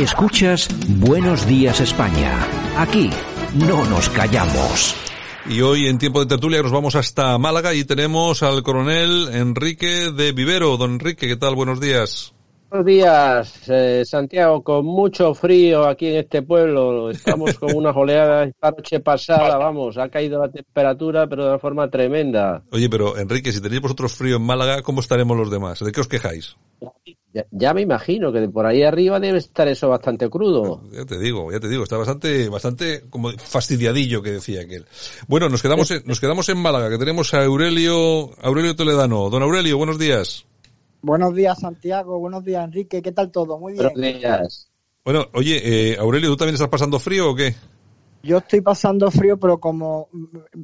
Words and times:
Escuchas 0.00 0.66
Buenos 0.96 1.46
Días 1.46 1.78
España. 1.78 2.32
Aquí 2.78 3.10
no 3.54 3.84
nos 3.84 4.08
callamos. 4.08 4.96
Y 5.46 5.60
hoy 5.60 5.88
en 5.88 5.98
tiempo 5.98 6.20
de 6.20 6.26
tertulia 6.26 6.62
nos 6.62 6.72
vamos 6.72 6.94
hasta 6.94 7.36
Málaga 7.36 7.74
y 7.74 7.84
tenemos 7.84 8.42
al 8.42 8.62
coronel 8.62 9.28
Enrique 9.30 10.10
de 10.10 10.32
Vivero. 10.32 10.78
Don 10.78 10.92
Enrique, 10.92 11.28
¿qué 11.28 11.36
tal? 11.36 11.54
Buenos 11.54 11.80
días. 11.80 12.32
Buenos 12.70 12.86
días, 12.86 13.68
eh, 13.68 14.02
Santiago, 14.06 14.62
con 14.62 14.86
mucho 14.86 15.34
frío 15.34 15.86
aquí 15.86 16.06
en 16.06 16.16
este 16.16 16.40
pueblo. 16.40 17.10
Estamos 17.10 17.58
con 17.58 17.76
unas 17.76 17.94
oleadas 17.94 18.48
esta 18.48 18.70
noche 18.70 19.00
pasada, 19.00 19.58
vamos, 19.58 19.98
ha 19.98 20.08
caído 20.08 20.40
la 20.40 20.50
temperatura, 20.50 21.26
pero 21.26 21.42
de 21.42 21.48
una 21.50 21.58
forma 21.58 21.90
tremenda. 21.90 22.62
Oye, 22.72 22.88
pero 22.88 23.18
Enrique, 23.18 23.52
si 23.52 23.60
tenéis 23.60 23.82
vosotros 23.82 24.14
frío 24.14 24.36
en 24.36 24.42
Málaga, 24.42 24.80
¿cómo 24.80 25.02
estaremos 25.02 25.36
los 25.36 25.50
demás? 25.50 25.80
¿De 25.80 25.92
qué 25.92 26.00
os 26.00 26.08
quejáis? 26.08 26.56
Ya, 27.32 27.46
ya 27.52 27.72
me 27.72 27.82
imagino 27.82 28.32
que 28.32 28.48
por 28.48 28.66
ahí 28.66 28.82
arriba 28.82 29.20
debe 29.20 29.38
estar 29.38 29.68
eso 29.68 29.88
bastante 29.88 30.28
crudo. 30.28 30.82
Ya 30.90 31.04
te 31.04 31.16
digo, 31.16 31.52
ya 31.52 31.60
te 31.60 31.68
digo, 31.68 31.84
está 31.84 31.96
bastante, 31.96 32.48
bastante 32.48 33.04
como 33.08 33.30
fastidiadillo 33.30 34.20
que 34.20 34.32
decía 34.32 34.62
aquel. 34.62 34.84
Bueno, 35.28 35.48
nos 35.48 35.62
quedamos, 35.62 35.90
en, 35.92 36.02
nos 36.06 36.18
quedamos 36.18 36.48
en 36.48 36.58
Málaga, 36.58 36.90
que 36.90 36.98
tenemos 36.98 37.32
a 37.34 37.44
Aurelio, 37.44 38.30
Aurelio 38.42 38.74
Toledano. 38.74 39.30
Don 39.30 39.42
Aurelio, 39.42 39.78
buenos 39.78 39.98
días. 39.98 40.44
Buenos 41.02 41.34
días, 41.34 41.58
Santiago. 41.60 42.18
Buenos 42.18 42.44
días, 42.44 42.64
Enrique. 42.64 43.00
¿Qué 43.00 43.12
tal 43.12 43.30
todo? 43.30 43.58
Muy 43.58 43.74
bien. 43.74 43.90
Buenos 43.94 44.20
días. 44.20 44.70
Bueno, 45.04 45.28
oye, 45.32 45.92
eh, 45.92 45.96
Aurelio, 45.98 46.30
¿tú 46.30 46.36
también 46.36 46.54
estás 46.54 46.68
pasando 46.68 46.98
frío 46.98 47.30
o 47.30 47.34
qué? 47.34 47.54
Yo 48.22 48.38
estoy 48.38 48.60
pasando 48.60 49.10
frío, 49.10 49.38
pero 49.38 49.58
como 49.58 50.08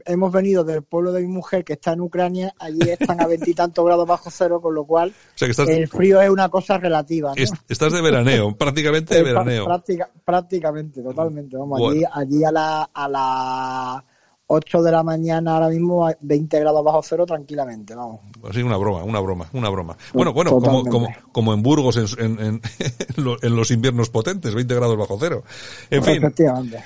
hemos 0.04 0.30
venido 0.30 0.62
del 0.62 0.82
pueblo 0.82 1.10
de 1.12 1.22
mi 1.22 1.28
mujer 1.28 1.64
que 1.64 1.72
está 1.74 1.92
en 1.94 2.02
Ucrania, 2.02 2.52
allí 2.58 2.80
están 2.82 3.20
a 3.20 3.26
veintitantos 3.26 3.84
grados 3.86 4.06
bajo 4.06 4.30
cero, 4.30 4.60
con 4.60 4.74
lo 4.74 4.84
cual 4.84 5.10
O 5.10 5.38
sea, 5.38 5.46
que 5.48 5.52
estás, 5.52 5.68
el 5.70 5.88
frío 5.88 6.20
es 6.20 6.28
una 6.28 6.48
cosa 6.50 6.76
relativa. 6.78 7.30
¿no? 7.30 7.34
es- 7.42 7.52
estás 7.68 7.92
de 7.92 8.02
veraneo, 8.02 8.54
prácticamente 8.58 9.14
de 9.14 9.22
veraneo. 9.22 9.64
práctica- 9.64 10.10
prácticamente, 10.24 11.02
totalmente. 11.02 11.56
Vamos, 11.56 11.78
Bueno. 11.80 12.06
allí, 12.12 12.34
allí 12.34 12.44
a 12.44 12.52
la 12.52 12.90
a 12.92 13.08
las 13.08 14.04
8 14.48 14.82
de 14.82 14.92
la 14.92 15.02
mañana 15.02 15.54
ahora 15.54 15.68
mismo 15.68 16.06
a 16.06 16.14
20 16.20 16.60
grados 16.60 16.84
bajo 16.84 17.02
cero 17.02 17.26
tranquilamente, 17.26 17.94
vamos. 17.94 18.20
Así 18.48 18.62
una 18.62 18.76
broma, 18.76 19.02
una 19.02 19.18
broma, 19.20 19.48
una 19.52 19.68
broma. 19.70 19.96
Bueno, 20.12 20.32
bueno, 20.32 20.50
como, 20.52 20.82
Totalmente. 20.84 20.90
como, 20.90 21.32
como 21.32 21.54
en 21.54 21.62
Burgos 21.62 21.96
en, 21.96 22.06
en, 22.24 22.38
en- 22.46 22.60
en 23.16 23.24
lo- 23.24 23.42
en 23.42 23.56
los 23.56 23.70
inviernos 23.72 24.08
potentes, 24.10 24.54
20 24.54 24.74
grados 24.74 24.96
bajo 24.96 25.16
cero. 25.18 25.42
En 25.90 26.04
fin. 26.04 26.22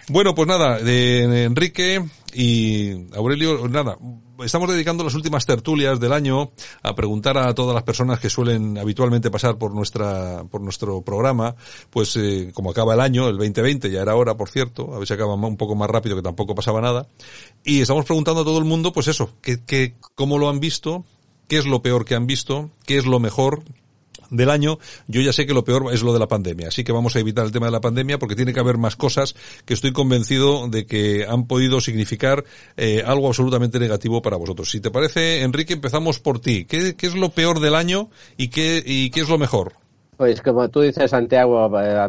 Bueno, 0.08 0.34
pues 0.34 0.48
nada, 0.48 0.78
de, 0.78 1.26
de 1.28 1.44
Enrique 1.44 2.02
y 2.34 3.06
Aurelio, 3.14 3.68
nada, 3.68 3.98
estamos 4.44 4.70
dedicando 4.70 5.04
las 5.04 5.14
últimas 5.14 5.46
tertulias 5.46 6.00
del 6.00 6.12
año 6.12 6.52
a 6.82 6.94
preguntar 6.94 7.38
a 7.38 7.54
todas 7.54 7.74
las 7.74 7.82
personas 7.82 8.20
que 8.20 8.30
suelen 8.30 8.78
habitualmente 8.78 9.30
pasar 9.30 9.58
por 9.58 9.74
nuestra, 9.74 10.44
por 10.44 10.60
nuestro 10.60 11.02
programa, 11.02 11.54
pues 11.90 12.16
eh, 12.16 12.50
como 12.54 12.70
acaba 12.70 12.94
el 12.94 13.00
año, 13.00 13.28
el 13.28 13.36
2020, 13.36 13.90
ya 13.90 14.02
era 14.02 14.14
hora, 14.14 14.36
por 14.36 14.48
cierto, 14.48 14.94
a 15.00 15.04
si 15.04 15.12
acaba 15.12 15.34
un 15.34 15.56
poco 15.56 15.74
más 15.74 15.90
rápido 15.90 16.16
que 16.16 16.22
tampoco 16.22 16.54
pasaba 16.54 16.80
nada, 16.80 17.08
y 17.64 17.80
estamos 17.80 18.04
preguntando 18.04 18.42
a 18.42 18.44
todo 18.44 18.58
el 18.58 18.64
mundo, 18.64 18.92
pues 18.92 19.08
eso, 19.08 19.30
que, 19.40 19.62
que, 19.64 19.94
cómo 20.14 20.38
lo 20.38 20.48
han 20.48 20.60
visto, 20.60 21.04
qué 21.48 21.58
es 21.58 21.66
lo 21.66 21.82
peor 21.82 22.04
que 22.04 22.14
han 22.14 22.26
visto, 22.26 22.70
qué 22.84 22.96
es 22.98 23.06
lo 23.06 23.20
mejor, 23.20 23.62
del 24.30 24.50
año, 24.50 24.78
yo 25.06 25.20
ya 25.20 25.32
sé 25.32 25.46
que 25.46 25.54
lo 25.54 25.64
peor 25.64 25.92
es 25.92 26.02
lo 26.02 26.12
de 26.12 26.18
la 26.18 26.28
pandemia, 26.28 26.68
así 26.68 26.84
que 26.84 26.92
vamos 26.92 27.16
a 27.16 27.20
evitar 27.20 27.44
el 27.44 27.52
tema 27.52 27.66
de 27.66 27.72
la 27.72 27.80
pandemia 27.80 28.18
porque 28.18 28.36
tiene 28.36 28.52
que 28.52 28.60
haber 28.60 28.78
más 28.78 28.96
cosas 28.96 29.34
que 29.64 29.74
estoy 29.74 29.92
convencido 29.92 30.68
de 30.68 30.86
que 30.86 31.26
han 31.28 31.46
podido 31.46 31.80
significar 31.80 32.44
eh, 32.76 33.02
algo 33.04 33.28
absolutamente 33.28 33.78
negativo 33.78 34.22
para 34.22 34.36
vosotros. 34.36 34.70
Si 34.70 34.80
te 34.80 34.90
parece, 34.90 35.42
Enrique, 35.42 35.74
empezamos 35.74 36.18
por 36.18 36.40
ti. 36.40 36.64
¿Qué, 36.64 36.96
qué 36.96 37.06
es 37.06 37.14
lo 37.14 37.30
peor 37.30 37.60
del 37.60 37.74
año 37.74 38.10
y 38.36 38.48
qué, 38.48 38.82
y 38.84 39.10
qué 39.10 39.20
es 39.20 39.28
lo 39.28 39.38
mejor? 39.38 39.74
Pues 40.20 40.42
como 40.42 40.68
tú 40.68 40.82
dices, 40.82 41.10
Santiago, 41.10 41.70
eh, 41.80 42.08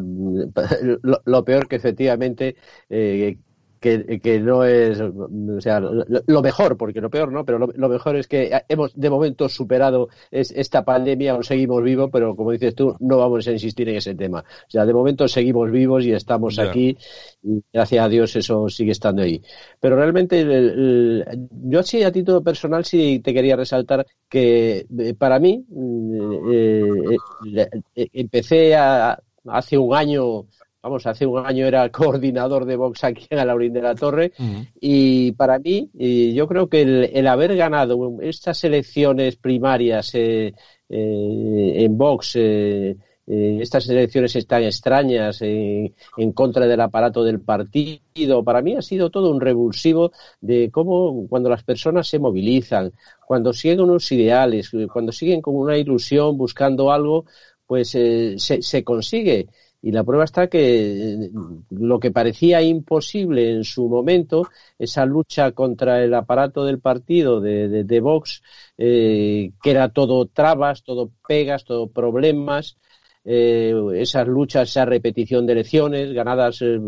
lo, 1.25 1.45
peor 1.45 1.69
que 1.69 1.77
efectivamente 1.77 2.57
eh, 2.89 3.37
que, 3.81 4.19
que 4.21 4.39
no 4.39 4.63
es, 4.63 5.01
o 5.01 5.59
sea, 5.59 5.79
lo, 5.79 6.05
lo 6.25 6.41
mejor, 6.41 6.77
porque 6.77 7.01
lo 7.01 7.09
peor 7.09 7.31
no, 7.31 7.43
pero 7.43 7.57
lo, 7.57 7.67
lo, 7.73 7.89
mejor 7.89 8.15
es 8.15 8.27
que 8.27 8.51
hemos 8.69 8.93
de 8.95 9.09
momento 9.09 9.49
superado 9.49 10.07
es, 10.29 10.51
esta 10.51 10.85
pandemia, 10.85 11.31
aún 11.31 11.43
seguimos 11.43 11.81
vivos, 11.83 12.09
pero 12.13 12.35
como 12.35 12.51
dices 12.51 12.75
tú, 12.75 12.95
no 12.99 13.17
vamos 13.17 13.47
a 13.47 13.51
insistir 13.51 13.89
en 13.89 13.95
ese 13.95 14.13
tema. 14.13 14.39
O 14.41 14.69
sea, 14.69 14.85
de 14.85 14.93
momento 14.93 15.27
seguimos 15.27 15.71
vivos 15.71 16.05
y 16.05 16.13
estamos 16.13 16.59
aquí 16.59 16.95
y 17.43 17.63
gracias 17.73 18.05
a 18.05 18.09
Dios 18.09 18.35
eso 18.35 18.69
sigue 18.69 18.91
estando 18.91 19.23
ahí. 19.23 19.41
Pero 19.79 19.95
realmente 19.95 20.39
el- 20.41 20.51
el- 20.51 21.49
yo 21.63 21.81
sí 21.81 22.03
a 22.03 22.11
título 22.11 22.43
personal 22.43 22.85
sí 22.85 23.19
te 23.19 23.33
quería 23.33 23.55
resaltar 23.55 24.05
que 24.29 24.85
eh, 24.99 25.13
para 25.15 25.39
mí 25.39 25.65
mm, 25.67 26.51
eh, 26.53 27.17
eh, 27.55 27.67
eh, 27.95 28.07
empecé 28.13 28.75
a, 28.75 29.19
hace 29.47 29.77
un 29.77 29.95
año 29.95 30.45
Vamos, 30.83 31.05
hace 31.05 31.25
un 31.25 31.45
año 31.45 31.65
era 31.67 31.89
coordinador 31.91 32.65
de 32.65 32.75
Vox 32.75 33.03
aquí 33.03 33.27
en 33.29 33.39
Alaurín 33.39 33.73
de 33.73 33.81
la 33.81 33.95
Torre 33.95 34.31
y 34.79 35.31
para 35.33 35.59
mí, 35.59 35.89
y 35.93 36.33
yo 36.33 36.47
creo 36.47 36.67
que 36.67 36.81
el, 36.81 37.09
el 37.13 37.27
haber 37.27 37.55
ganado 37.55 38.17
estas 38.21 38.63
elecciones 38.63 39.35
primarias 39.35 40.11
eh, 40.15 40.53
eh, 40.89 41.73
en 41.83 41.97
Vox, 41.97 42.35
eh, 42.35 42.97
eh, 43.27 43.59
estas 43.61 43.87
elecciones 43.87 44.45
tan 44.45 44.63
extrañas 44.63 45.41
en, 45.41 45.93
contra 46.33 46.65
del 46.65 46.81
aparato 46.81 47.23
del 47.23 47.39
partido, 47.39 48.43
para 48.43 48.61
mí 48.61 48.75
ha 48.75 48.81
sido 48.81 49.09
todo 49.09 49.31
un 49.31 49.39
revulsivo 49.39 50.11
de 50.41 50.69
cómo 50.71 51.27
cuando 51.29 51.49
las 51.49 51.63
personas 51.63 52.07
se 52.07 52.19
movilizan, 52.19 52.91
cuando 53.25 53.53
siguen 53.53 53.79
unos 53.81 54.11
ideales, 54.11 54.71
cuando 54.91 55.11
siguen 55.11 55.41
con 55.41 55.55
una 55.55 55.77
ilusión 55.77 56.37
buscando 56.37 56.91
algo, 56.91 57.25
pues 57.65 57.95
eh, 57.95 58.35
se, 58.37 58.61
se 58.61 58.83
consigue. 58.83 59.47
Y 59.81 59.91
la 59.91 60.03
prueba 60.03 60.25
está 60.25 60.47
que 60.47 61.13
eh, 61.13 61.31
lo 61.71 61.99
que 61.99 62.11
parecía 62.11 62.61
imposible 62.61 63.51
en 63.51 63.63
su 63.63 63.87
momento, 63.87 64.47
esa 64.77 65.05
lucha 65.05 65.51
contra 65.53 66.03
el 66.03 66.13
aparato 66.13 66.65
del 66.65 66.79
partido 66.79 67.41
de, 67.41 67.67
de, 67.67 67.83
de 67.83 67.99
Vox, 67.99 68.43
eh, 68.77 69.51
que 69.61 69.71
era 69.71 69.89
todo 69.89 70.27
trabas, 70.27 70.83
todo 70.83 71.11
pegas, 71.27 71.65
todo 71.65 71.87
problemas, 71.87 72.77
eh, 73.23 73.73
esas 73.95 74.27
luchas, 74.27 74.69
esa 74.69 74.85
repetición 74.85 75.45
de 75.45 75.53
elecciones 75.53 76.11
ganadas, 76.13 76.61
eh, 76.61 76.79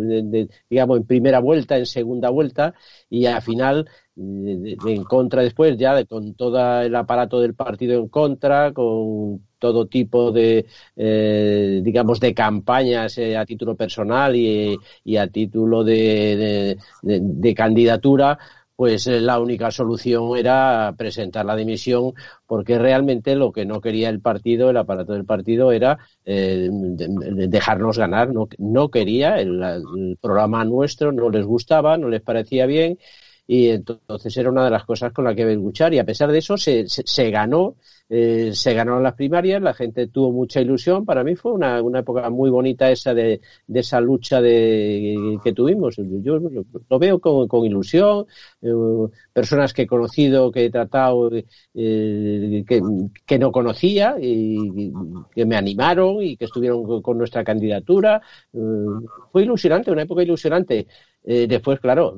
digamos, 0.70 0.98
en 0.98 1.06
primera 1.06 1.40
vuelta, 1.40 1.78
en 1.78 1.86
segunda 1.86 2.30
vuelta, 2.30 2.74
y 3.10 3.26
al 3.26 3.42
final 3.42 3.88
en 4.16 5.04
contra 5.06 5.42
después 5.42 5.76
ya 5.78 6.04
con 6.06 6.36
todo 6.36 6.82
el 6.82 6.96
aparato 6.96 7.40
del 7.40 7.56
partido 7.56 8.00
en 8.00 8.08
contra, 8.10 8.72
con 8.74 9.44
todo 9.58 9.88
tipo 9.88 10.32
de, 10.32 10.66
eh, 10.96 11.82
digamos, 11.84 12.20
de 12.20 12.34
campañas 12.34 13.18
eh, 13.18 13.36
a 13.38 13.46
título 13.46 13.76
personal 13.76 14.36
y, 14.36 14.78
y 15.04 15.18
a 15.18 15.28
título 15.28 15.84
de- 15.84 16.78
de 17.02 17.54
candidatura, 17.56 18.38
pues 18.84 19.08
eh, 19.08 19.22
la 19.22 19.40
única 19.40 19.72
solución 19.72 20.36
era 20.38 20.94
presentar 20.98 21.46
la 21.46 21.56
dimisión 21.56 22.14
porque 22.46 22.78
realmente 22.78 23.34
lo 23.36 23.52
que 23.54 23.66
no 23.66 23.80
quería 23.80 24.10
el 24.10 24.20
partido, 24.20 24.70
el 24.70 24.76
aparato 24.78 25.14
del 25.14 25.24
partido, 25.26 25.72
era 25.72 25.98
eh, 26.26 26.68
de- 26.70 27.08
de- 27.08 27.48
dejarnos 27.48 27.98
ganar. 27.98 28.34
No, 28.34 28.50
no 28.58 28.90
quería, 28.90 29.40
el 29.40 30.18
programa 30.22 30.66
nuestro 30.66 31.12
no 31.14 31.30
les 31.30 31.46
gustaba, 31.46 31.98
no 31.98 32.10
les 32.10 32.22
parecía 32.22 32.66
bien 32.66 32.98
y 33.48 33.70
entonces 33.70 34.36
era 34.38 34.50
una 34.50 34.64
de 34.66 34.72
las 34.72 34.86
cosas 34.86 35.12
con 35.14 35.26
las 35.26 35.36
que 35.36 35.46
luchar 35.56 35.94
y 35.94 36.00
a 36.00 36.06
pesar 36.06 36.32
de 36.32 36.38
eso 36.40 36.58
se, 36.58 36.88
se, 36.88 37.04
se 37.06 37.30
ganó 37.32 37.76
eh, 38.10 38.52
se 38.54 38.74
ganaron 38.74 39.02
las 39.02 39.16
primarias, 39.16 39.62
la 39.62 39.74
gente 39.74 40.08
tuvo 40.08 40.32
mucha 40.32 40.62
ilusión. 40.62 41.06
Para 41.06 41.24
mí 41.24 41.36
fue 41.36 41.54
una, 41.54 41.82
una 41.82 42.00
época 42.00 42.30
muy 42.30 42.50
bonita 42.50 42.92
esa 42.92 43.14
de, 43.14 43.42
de 43.66 43.80
esa 43.80 44.00
lucha 44.02 44.42
de, 44.42 45.40
que 45.44 45.54
tuvimos. 45.54 45.96
Yo 45.98 46.38
lo, 46.38 47.00
veo 47.00 47.20
con, 47.20 47.48
con 47.48 47.66
ilusión. 47.66 48.26
Eh, 48.62 48.70
personas 49.32 49.74
que 49.74 49.84
he 49.84 49.88
conocido, 49.88 50.52
que 50.52 50.66
he 50.66 50.70
tratado, 50.70 51.32
eh, 51.74 52.64
que, 52.68 52.82
que 53.26 53.40
no 53.40 53.52
conocía 53.52 54.16
y 54.22 54.92
que 55.34 55.46
me 55.46 55.56
animaron 55.56 56.22
y 56.22 56.38
que 56.38 56.46
estuvieron 56.46 56.84
con, 56.86 57.02
con 57.02 57.18
nuestra 57.18 57.44
candidatura. 57.44 58.22
Eh, 58.54 58.60
fue 59.32 59.44
ilusionante, 59.44 59.92
una 59.92 60.04
época 60.04 60.24
ilusionante. 60.24 60.88
Eh, 61.26 61.48
después, 61.48 61.80
claro, 61.80 62.16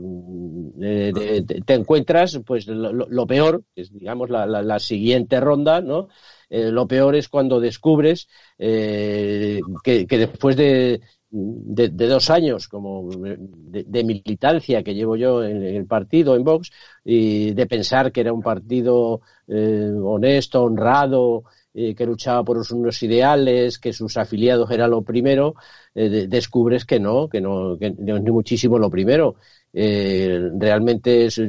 eh, 0.81 1.11
de- 1.13 1.41
de- 1.41 1.61
te 1.61 1.73
encuentras 1.73 2.39
pues 2.45 2.67
lo, 2.67 2.91
lo- 2.91 3.07
peor, 3.27 3.63
que 3.75 3.81
es 3.81 3.93
digamos 3.93 4.29
la, 4.29 4.45
la- 4.45 4.61
la 4.63 4.79
siguiente 4.79 5.39
ronda, 5.39 5.81
¿no? 5.81 6.07
lo 6.49 6.87
peor 6.87 7.15
es 7.15 7.27
cuando 7.27 7.59
descubres 7.59 8.27
que, 8.57 10.05
que, 10.07 10.17
después 10.17 10.55
de, 10.55 11.01
de, 11.29 11.89
dos 12.07 12.29
años 12.29 12.67
como 12.67 13.09
de, 13.11 13.83
militancia 14.03 14.83
que 14.83 14.93
llevo 14.95 15.15
yo 15.15 15.43
en, 15.43 15.63
el 15.63 15.85
partido, 15.85 16.35
en 16.35 16.43
Vox, 16.43 16.71
y 17.03 17.51
de 17.53 17.65
pensar 17.65 18.11
que 18.11 18.21
era 18.21 18.33
un 18.33 18.41
partido 18.41 19.21
honesto, 19.47 20.63
honrado, 20.63 21.43
que 21.75 22.05
luchaba 22.05 22.43
por 22.43 22.57
unos 22.71 23.03
ideales, 23.03 23.79
que 23.79 23.91
sus 23.91 24.15
afiliados 24.15 24.71
era 24.71 24.87
lo 24.87 25.01
primero, 25.01 25.55
descubres 25.93 26.85
que 26.85 27.01
no, 27.01 27.27
que 27.27 27.41
no, 27.41 27.77
que 27.77 27.91
no 27.91 28.15
es 28.15 28.23
ni 28.23 28.31
muchísimo 28.31 28.79
lo 28.79 28.89
primero. 28.89 29.35
Eh, 29.73 30.51
realmente 30.57 31.25
es, 31.25 31.41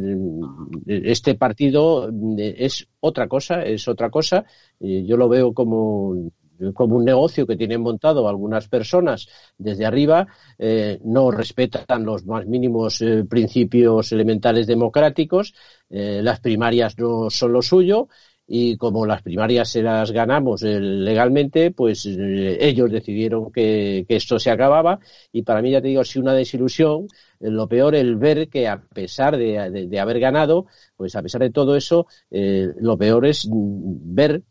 este 0.86 1.36
partido 1.36 2.10
es 2.36 2.88
otra 2.98 3.28
cosa, 3.28 3.62
es 3.62 3.86
otra 3.86 4.10
cosa. 4.10 4.44
yo 4.80 5.16
lo 5.16 5.28
veo 5.28 5.54
como 5.54 6.30
como 6.74 6.96
un 6.96 7.04
negocio 7.04 7.46
que 7.46 7.56
tienen 7.56 7.80
montado 7.80 8.28
algunas 8.28 8.68
personas 8.68 9.28
desde 9.58 9.86
arriba, 9.86 10.26
eh, 10.58 10.98
no 11.04 11.30
respetan 11.30 12.04
los 12.04 12.24
más 12.26 12.46
mínimos 12.46 13.00
eh, 13.02 13.24
principios 13.28 14.12
elementales 14.12 14.66
democráticos, 14.66 15.54
eh, 15.90 16.20
las 16.22 16.40
primarias 16.40 16.98
no 16.98 17.30
son 17.30 17.52
lo 17.52 17.62
suyo 17.62 18.08
y 18.48 18.76
como 18.76 19.06
las 19.06 19.22
primarias 19.22 19.68
se 19.68 19.82
las 19.82 20.12
ganamos 20.12 20.62
eh, 20.62 20.78
legalmente, 20.80 21.72
pues 21.72 22.06
eh, 22.06 22.56
ellos 22.60 22.90
decidieron 22.90 23.50
que, 23.50 24.04
esto 24.08 24.38
se 24.38 24.50
acababa. 24.50 25.00
Y 25.32 25.42
para 25.42 25.62
mí 25.62 25.72
ya 25.72 25.82
te 25.82 25.88
digo, 25.88 26.04
si 26.04 26.18
una 26.18 26.32
desilusión, 26.32 27.08
eh, 27.40 27.50
lo 27.50 27.68
peor 27.68 27.94
el 27.96 28.16
ver 28.16 28.48
que 28.48 28.68
a 28.68 28.80
pesar 28.80 29.36
de, 29.36 29.88
de, 29.88 30.00
haber 30.00 30.20
ganado, 30.20 30.66
pues 30.96 31.16
a 31.16 31.22
pesar 31.22 31.40
de 31.40 31.50
todo 31.50 31.76
eso, 31.76 32.06
lo 32.30 32.96
peor 32.96 33.26
es 33.26 33.48
ver 33.50 34.42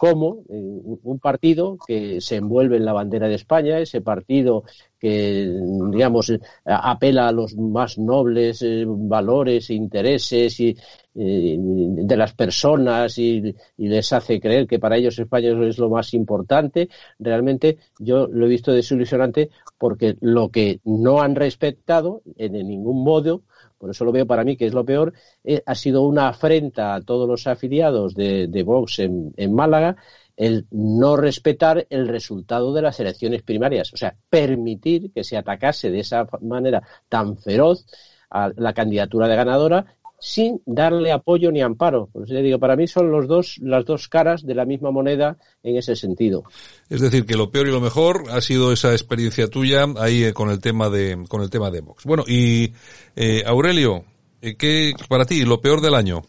cómo 0.00 0.44
un 0.48 1.18
partido 1.18 1.76
que 1.86 2.22
se 2.22 2.36
envuelve 2.36 2.78
en 2.78 2.86
la 2.86 2.94
bandera 2.94 3.28
de 3.28 3.34
España, 3.34 3.78
ese 3.78 4.00
partido 4.00 4.64
que, 4.98 5.60
digamos, 5.90 6.32
apela 6.64 7.28
a 7.28 7.32
los 7.32 7.54
más 7.54 7.98
nobles 7.98 8.64
valores 8.86 9.68
e 9.68 9.74
intereses 9.74 10.58
y, 10.58 10.74
eh, 11.14 11.54
de 11.58 12.16
las 12.16 12.32
personas 12.32 13.18
y, 13.18 13.54
les 13.76 14.12
hace 14.14 14.40
creer 14.40 14.66
que 14.66 14.78
para 14.78 14.96
ellos 14.96 15.18
España 15.18 15.50
es 15.68 15.78
lo 15.78 15.90
más 15.90 16.14
importante. 16.14 16.88
Realmente 17.18 17.76
yo 17.98 18.26
lo 18.26 18.46
he 18.46 18.48
visto 18.48 18.72
desilusionante 18.72 19.50
porque 19.76 20.16
lo 20.22 20.48
que 20.48 20.80
no 20.84 21.20
han 21.20 21.34
respetado 21.34 22.22
en 22.38 22.52
ningún 22.52 23.04
modo, 23.04 23.42
por 23.80 23.90
eso 23.90 24.04
lo 24.04 24.12
veo 24.12 24.26
para 24.26 24.44
mí 24.44 24.58
que 24.58 24.66
es 24.66 24.74
lo 24.74 24.84
peor, 24.84 25.14
eh, 25.42 25.62
ha 25.64 25.74
sido 25.74 26.02
una 26.02 26.28
afrenta 26.28 26.94
a 26.94 27.00
todos 27.00 27.26
los 27.26 27.46
afiliados 27.46 28.14
de, 28.14 28.62
Vox 28.62 28.98
en, 28.98 29.32
en 29.38 29.54
Málaga 29.54 29.96
el 30.36 30.66
no 30.70 31.16
respetar 31.16 31.86
el 31.88 32.06
resultado 32.08 32.74
de 32.74 32.82
las 32.82 33.00
elecciones 33.00 33.42
primarias, 33.42 33.92
o 33.92 33.96
sea, 33.96 34.14
permitir 34.28 35.12
que 35.12 35.24
se 35.24 35.36
atacase 35.36 35.90
de 35.90 36.00
esa 36.00 36.26
manera 36.42 36.82
tan 37.08 37.38
feroz 37.38 37.86
a 38.30 38.50
la 38.56 38.72
candidatura 38.74 39.28
de 39.28 39.36
ganadora 39.36 39.96
sin 40.20 40.62
darle 40.66 41.12
apoyo 41.12 41.50
ni 41.50 41.62
amparo. 41.62 42.08
Por 42.12 42.24
eso 42.24 42.34
le 42.34 42.42
digo, 42.42 42.58
para 42.58 42.76
mí 42.76 42.86
son 42.86 43.10
los 43.10 43.26
dos, 43.26 43.56
las 43.62 43.84
dos 43.84 44.08
caras 44.08 44.44
de 44.44 44.54
la 44.54 44.64
misma 44.64 44.90
moneda 44.90 45.38
en 45.62 45.76
ese 45.76 45.96
sentido. 45.96 46.44
Es 46.88 47.00
decir, 47.00 47.24
que 47.24 47.36
lo 47.36 47.50
peor 47.50 47.68
y 47.68 47.70
lo 47.70 47.80
mejor 47.80 48.24
ha 48.30 48.40
sido 48.40 48.72
esa 48.72 48.92
experiencia 48.92 49.48
tuya 49.48 49.86
ahí 49.96 50.24
eh, 50.24 50.32
con 50.32 50.50
el 50.50 50.60
tema 50.60 50.90
de, 50.90 51.24
con 51.28 51.42
el 51.42 51.50
tema 51.50 51.70
de 51.70 51.80
Vox. 51.80 52.04
Bueno, 52.04 52.24
y 52.26 52.72
eh, 53.16 53.42
Aurelio, 53.46 54.04
eh, 54.42 54.56
¿qué 54.56 54.92
para 55.08 55.24
ti 55.24 55.44
lo 55.44 55.60
peor 55.60 55.80
del 55.80 55.94
año? 55.94 56.22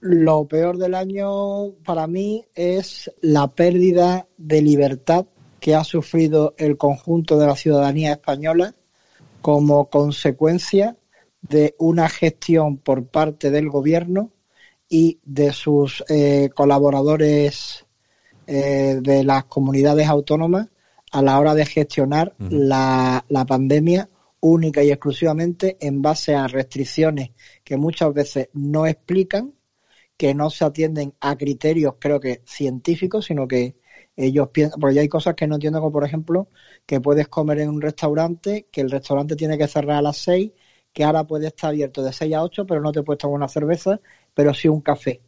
Lo 0.00 0.46
peor 0.46 0.78
del 0.78 0.94
año 0.94 1.72
para 1.84 2.06
mí 2.06 2.44
es 2.54 3.10
la 3.22 3.48
pérdida 3.48 4.28
de 4.36 4.62
libertad 4.62 5.26
que 5.58 5.74
ha 5.74 5.82
sufrido 5.82 6.54
el 6.58 6.76
conjunto 6.76 7.38
de 7.38 7.46
la 7.46 7.56
ciudadanía 7.56 8.12
española 8.12 8.74
como 9.40 9.88
consecuencia 9.90 10.96
de 11.48 11.74
una 11.78 12.08
gestión 12.08 12.78
por 12.78 13.06
parte 13.06 13.50
del 13.50 13.68
gobierno 13.68 14.32
y 14.88 15.18
de 15.24 15.52
sus 15.52 16.04
eh, 16.08 16.50
colaboradores 16.54 17.86
eh, 18.46 18.98
de 19.00 19.24
las 19.24 19.44
comunidades 19.44 20.08
autónomas 20.08 20.68
a 21.12 21.22
la 21.22 21.38
hora 21.38 21.54
de 21.54 21.66
gestionar 21.66 22.34
la, 22.38 23.24
la 23.28 23.44
pandemia 23.44 24.08
única 24.40 24.82
y 24.82 24.90
exclusivamente 24.90 25.76
en 25.80 26.02
base 26.02 26.34
a 26.34 26.46
restricciones 26.46 27.30
que 27.64 27.76
muchas 27.76 28.12
veces 28.12 28.48
no 28.52 28.86
explican, 28.86 29.54
que 30.16 30.34
no 30.34 30.50
se 30.50 30.64
atienden 30.64 31.14
a 31.20 31.36
criterios, 31.36 31.94
creo 31.98 32.20
que 32.20 32.42
científicos, 32.44 33.26
sino 33.26 33.48
que 33.48 33.76
ellos 34.16 34.48
piensan, 34.48 34.80
porque 34.80 35.00
hay 35.00 35.08
cosas 35.08 35.34
que 35.34 35.46
no 35.46 35.56
entiendo, 35.56 35.80
como 35.80 35.92
por 35.92 36.04
ejemplo, 36.04 36.48
que 36.86 37.00
puedes 37.00 37.28
comer 37.28 37.60
en 37.60 37.68
un 37.68 37.80
restaurante, 37.80 38.66
que 38.70 38.80
el 38.80 38.90
restaurante 38.90 39.36
tiene 39.36 39.58
que 39.58 39.68
cerrar 39.68 39.98
a 39.98 40.02
las 40.02 40.16
seis 40.16 40.52
que 40.96 41.04
ahora 41.04 41.24
puede 41.24 41.48
estar 41.48 41.68
abierto 41.68 42.02
de 42.02 42.10
6 42.10 42.34
a 42.34 42.42
8, 42.42 42.64
pero 42.64 42.80
no 42.80 42.90
te 42.90 43.02
puedes 43.02 43.18
tomar 43.18 43.36
una 43.36 43.48
cerveza, 43.48 44.00
pero 44.32 44.54
sí 44.54 44.66
un 44.66 44.80
café. 44.80 45.20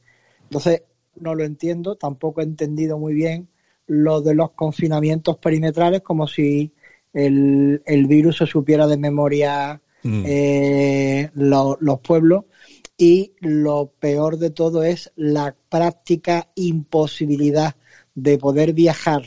Entonces, 0.44 0.85
no 1.17 1.35
lo 1.35 1.44
entiendo, 1.44 1.94
tampoco 1.97 2.41
he 2.41 2.44
entendido 2.44 2.97
muy 2.97 3.12
bien 3.12 3.49
lo 3.87 4.23
de 4.23 4.35
los 4.35 4.53
confinamientos 4.53 5.37
perimetrales, 5.37 6.00
como 6.00 6.26
si 6.26 6.73
el, 7.12 7.82
virus 8.09 8.38
se 8.38 8.47
supiera 8.47 8.87
de 8.87 8.97
memoria 8.97 9.79
mm. 10.05 10.23
eh, 10.25 11.31
los 11.35 12.00
pueblos. 12.00 12.47
Y 12.97 13.35
lo 13.41 13.93
peor 14.00 14.38
de 14.38 14.49
todo 14.49 14.82
es 14.85 15.12
la 15.17 15.55
práctica 15.69 16.49
imposibilidad 16.55 17.76
de 18.14 18.38
poder 18.38 18.73
viajar 18.73 19.23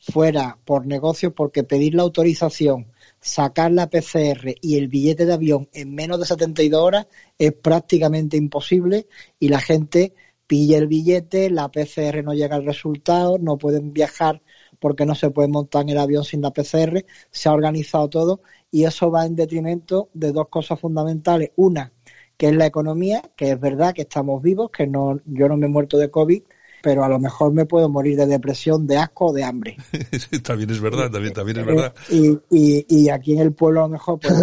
fuera 0.00 0.58
por 0.64 0.88
negocios 0.88 1.32
porque 1.36 1.62
pedir 1.62 1.94
la 1.94 2.02
autorización 2.02 2.88
sacar 3.24 3.72
la 3.72 3.88
PCR 3.88 4.54
y 4.60 4.76
el 4.76 4.88
billete 4.88 5.24
de 5.24 5.32
avión 5.32 5.70
en 5.72 5.94
menos 5.94 6.20
de 6.20 6.26
72 6.26 6.78
horas 6.78 7.06
es 7.38 7.54
prácticamente 7.54 8.36
imposible 8.36 9.08
y 9.40 9.48
la 9.48 9.60
gente 9.60 10.12
pilla 10.46 10.76
el 10.76 10.88
billete, 10.88 11.48
la 11.48 11.70
PCR 11.70 12.22
no 12.22 12.34
llega 12.34 12.56
al 12.56 12.66
resultado, 12.66 13.38
no 13.38 13.56
pueden 13.56 13.94
viajar 13.94 14.42
porque 14.78 15.06
no 15.06 15.14
se 15.14 15.30
puede 15.30 15.48
montar 15.48 15.82
en 15.84 15.88
el 15.88 15.98
avión 15.98 16.24
sin 16.24 16.42
la 16.42 16.50
PCR, 16.50 17.06
se 17.30 17.48
ha 17.48 17.52
organizado 17.54 18.10
todo 18.10 18.42
y 18.70 18.84
eso 18.84 19.10
va 19.10 19.24
en 19.24 19.36
detrimento 19.36 20.10
de 20.12 20.30
dos 20.30 20.48
cosas 20.48 20.78
fundamentales. 20.78 21.52
Una, 21.56 21.94
que 22.36 22.48
es 22.48 22.54
la 22.54 22.66
economía, 22.66 23.22
que 23.36 23.52
es 23.52 23.58
verdad 23.58 23.94
que 23.94 24.02
estamos 24.02 24.42
vivos, 24.42 24.70
que 24.70 24.86
no, 24.86 25.18
yo 25.24 25.48
no 25.48 25.56
me 25.56 25.64
he 25.64 25.70
muerto 25.70 25.96
de 25.96 26.10
COVID, 26.10 26.42
pero 26.84 27.02
a 27.02 27.08
lo 27.08 27.18
mejor 27.18 27.50
me 27.50 27.64
puedo 27.64 27.88
morir 27.88 28.14
de 28.18 28.26
depresión, 28.26 28.86
de 28.86 28.98
asco 28.98 29.28
o 29.28 29.32
de 29.32 29.42
hambre. 29.42 29.78
también 30.44 30.68
es 30.68 30.82
verdad, 30.82 31.10
también, 31.10 31.32
también 31.32 31.60
es 31.60 31.64
verdad. 31.64 31.94
Y, 32.10 32.38
y, 32.50 32.84
y 32.86 33.08
aquí 33.08 33.32
en 33.32 33.38
el 33.38 33.54
pueblo 33.54 33.80
a 33.80 33.82
lo 33.84 33.88
mejor 33.88 34.20
pues, 34.20 34.34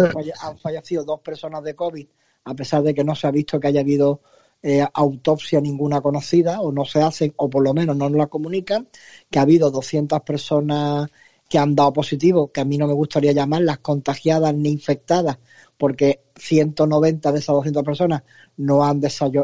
han 0.42 0.58
fallecido 0.58 1.04
dos 1.04 1.20
personas 1.20 1.62
de 1.62 1.76
COVID, 1.76 2.04
a 2.46 2.54
pesar 2.54 2.82
de 2.82 2.94
que 2.94 3.04
no 3.04 3.14
se 3.14 3.28
ha 3.28 3.30
visto 3.30 3.60
que 3.60 3.68
haya 3.68 3.82
habido 3.82 4.22
eh, 4.60 4.84
autopsia 4.92 5.60
ninguna 5.60 6.00
conocida, 6.00 6.60
o 6.60 6.72
no 6.72 6.84
se 6.84 7.00
hacen, 7.00 7.32
o 7.36 7.48
por 7.48 7.62
lo 7.62 7.72
menos 7.74 7.96
no 7.96 8.08
nos 8.08 8.18
la 8.18 8.26
comunican, 8.26 8.88
que 9.30 9.38
ha 9.38 9.42
habido 9.42 9.70
200 9.70 10.20
personas 10.22 11.08
que 11.48 11.58
han 11.58 11.76
dado 11.76 11.92
positivo, 11.92 12.50
que 12.50 12.60
a 12.60 12.64
mí 12.64 12.76
no 12.76 12.88
me 12.88 12.92
gustaría 12.92 13.30
llamarlas 13.30 13.78
contagiadas 13.78 14.52
ni 14.52 14.70
infectadas, 14.70 15.38
porque 15.78 16.24
190 16.34 17.30
de 17.30 17.38
esas 17.38 17.54
200 17.54 17.84
personas 17.84 18.24
no 18.56 18.82
han, 18.84 19.00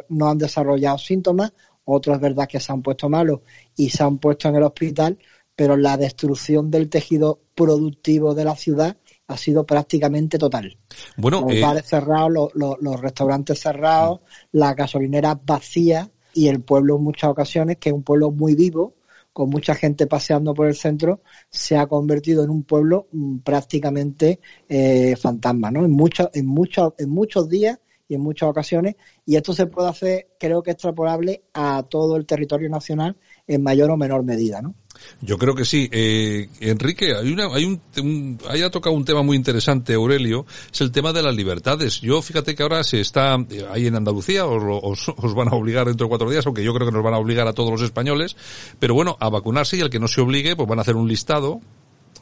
no 0.09 0.29
han 0.29 0.39
desarrollado 0.39 0.99
síntomas, 0.99 1.53
otros 1.89 2.17
es 2.17 2.21
verdad 2.21 2.49
que 2.49 2.61
se 2.61 2.73
han 2.73 2.83
puesto 2.83 3.09
malos 3.09 3.41
y 3.77 3.91
se 3.91 4.03
han 4.03 4.19
puesto 4.19 4.49
en 4.49 4.57
el 4.57 4.63
hospital, 4.63 5.19
pero 5.57 5.77
la 5.77 5.97
destrucción 5.97 6.71
del 6.71 6.89
tejido 6.89 7.41
productivo 7.55 8.35
de 8.35 8.45
la 8.45 8.55
ciudad 8.55 8.97
ha 9.27 9.37
sido 9.37 9.67
prácticamente 9.67 10.39
total. 10.39 10.79
Bueno, 11.17 11.43
los 11.43 11.55
eh, 11.55 11.61
bares 11.61 11.87
cerrados, 11.87 12.51
los, 12.55 13.01
restaurantes 13.01 13.61
cerrados, 13.61 14.21
las 14.53 14.75
gasolineras 14.77 15.39
vacías 15.45 16.09
y 16.33 16.49
el 16.49 16.63
pueblo 16.63 16.97
en 16.97 17.03
muchas 17.03 17.31
ocasiones, 17.31 17.79
que 17.79 17.91
es 17.91 17.95
un 17.95 18.03
pueblo 18.03 18.31
muy 18.31 18.55
vivo, 18.55 18.95
con 19.33 19.51
mucha 19.51 19.75
gente 19.75 20.07
paseando 20.07 20.55
por 20.55 20.67
el 20.67 20.75
centro, 20.75 21.21
se 21.51 21.77
ha 21.77 21.87
convertido 21.87 22.43
en 22.43 22.51
un 22.51 22.65
pueblo 22.65 23.09
mm, 23.13 23.39
prácticamente 23.39 24.41
eh, 24.69 25.15
fantasma, 25.17 25.71
¿no? 25.71 25.85
En 25.85 25.91
muchos, 25.91 26.29
en 26.33 26.47
muchos, 26.47 26.95
en 26.99 27.11
muchos 27.11 27.49
días 27.49 27.79
y 28.09 28.15
en 28.15 28.23
muchas 28.23 28.49
ocasiones, 28.49 28.97
y 29.27 29.37
esto 29.37 29.53
se 29.53 29.67
puede 29.67 29.89
hacer, 29.89 30.29
creo 30.41 30.63
que 30.63 30.71
extrapolable 30.71 31.43
a 31.53 31.83
todo 31.83 32.17
el 32.17 32.27
territorio 32.27 32.71
nacional 32.71 33.17
en 33.47 33.63
mayor 33.63 33.91
o 33.91 33.97
menor 33.97 34.25
medida, 34.25 34.63
¿no? 34.63 34.75
Yo 35.21 35.39
creo 35.39 35.55
que 35.55 35.65
sí. 35.65 35.89
Eh, 35.93 36.49
Enrique, 36.61 37.15
hay, 37.15 37.33
una, 37.33 37.47
hay 37.55 37.65
un, 37.65 38.39
ha 38.49 38.71
tocado 38.71 38.97
un 38.97 39.05
tema 39.05 39.23
muy 39.23 39.37
interesante, 39.37 39.95
Aurelio, 39.95 40.47
es 40.73 40.81
el 40.81 40.91
tema 40.91 41.13
de 41.13 41.23
las 41.23 41.35
libertades. 41.35 42.01
Yo 42.01 42.21
fíjate 42.23 42.55
que 42.55 42.63
ahora 42.63 42.83
se 42.83 43.01
está 43.01 43.37
eh, 43.51 43.65
ahí 43.71 43.87
en 43.87 43.95
Andalucía, 43.95 44.47
os, 44.47 45.09
os, 45.09 45.35
van 45.35 45.49
a 45.49 45.57
obligar 45.57 45.87
dentro 45.87 46.07
de 46.07 46.09
cuatro 46.09 46.31
días, 46.31 46.47
aunque 46.47 46.65
yo 46.65 46.75
creo 46.75 46.87
que 46.87 46.93
nos 46.93 47.05
van 47.05 47.15
a 47.15 47.19
obligar 47.19 47.47
a 47.47 47.53
todos 47.53 47.71
los 47.71 47.83
españoles, 47.83 48.37
pero 48.79 48.95
bueno, 48.95 49.17
a 49.21 49.29
vacunarse 49.29 49.77
y 49.77 49.81
al 49.81 49.91
que 49.91 50.01
no 50.01 50.09
se 50.09 50.21
obligue, 50.21 50.57
pues 50.57 50.69
van 50.69 50.79
a 50.79 50.83
hacer 50.83 50.97
un 50.97 51.09
listado 51.09 51.61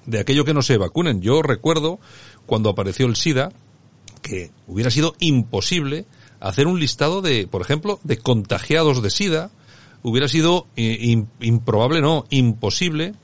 de 0.04 0.20
aquello 0.20 0.44
que 0.44 0.54
no 0.54 0.62
se 0.62 0.78
vacunen. 0.78 1.20
Yo 1.20 1.42
recuerdo 1.42 1.98
cuando 2.46 2.70
apareció 2.70 3.06
el 3.06 3.16
SIDA, 3.16 3.52
que 4.26 4.50
hubiera 4.66 4.90
sido 4.90 5.14
imposible 5.20 6.04
hacer 6.40 6.66
un 6.66 6.80
listado 6.80 7.22
de, 7.22 7.46
por 7.46 7.62
ejemplo, 7.62 8.00
de 8.02 8.18
contagiados 8.18 9.00
de 9.00 9.10
SIDA, 9.10 9.50
hubiera 10.02 10.26
sido 10.26 10.66
eh, 10.76 11.24
improbable, 11.40 12.00
no, 12.00 12.26
imposible 12.30 13.14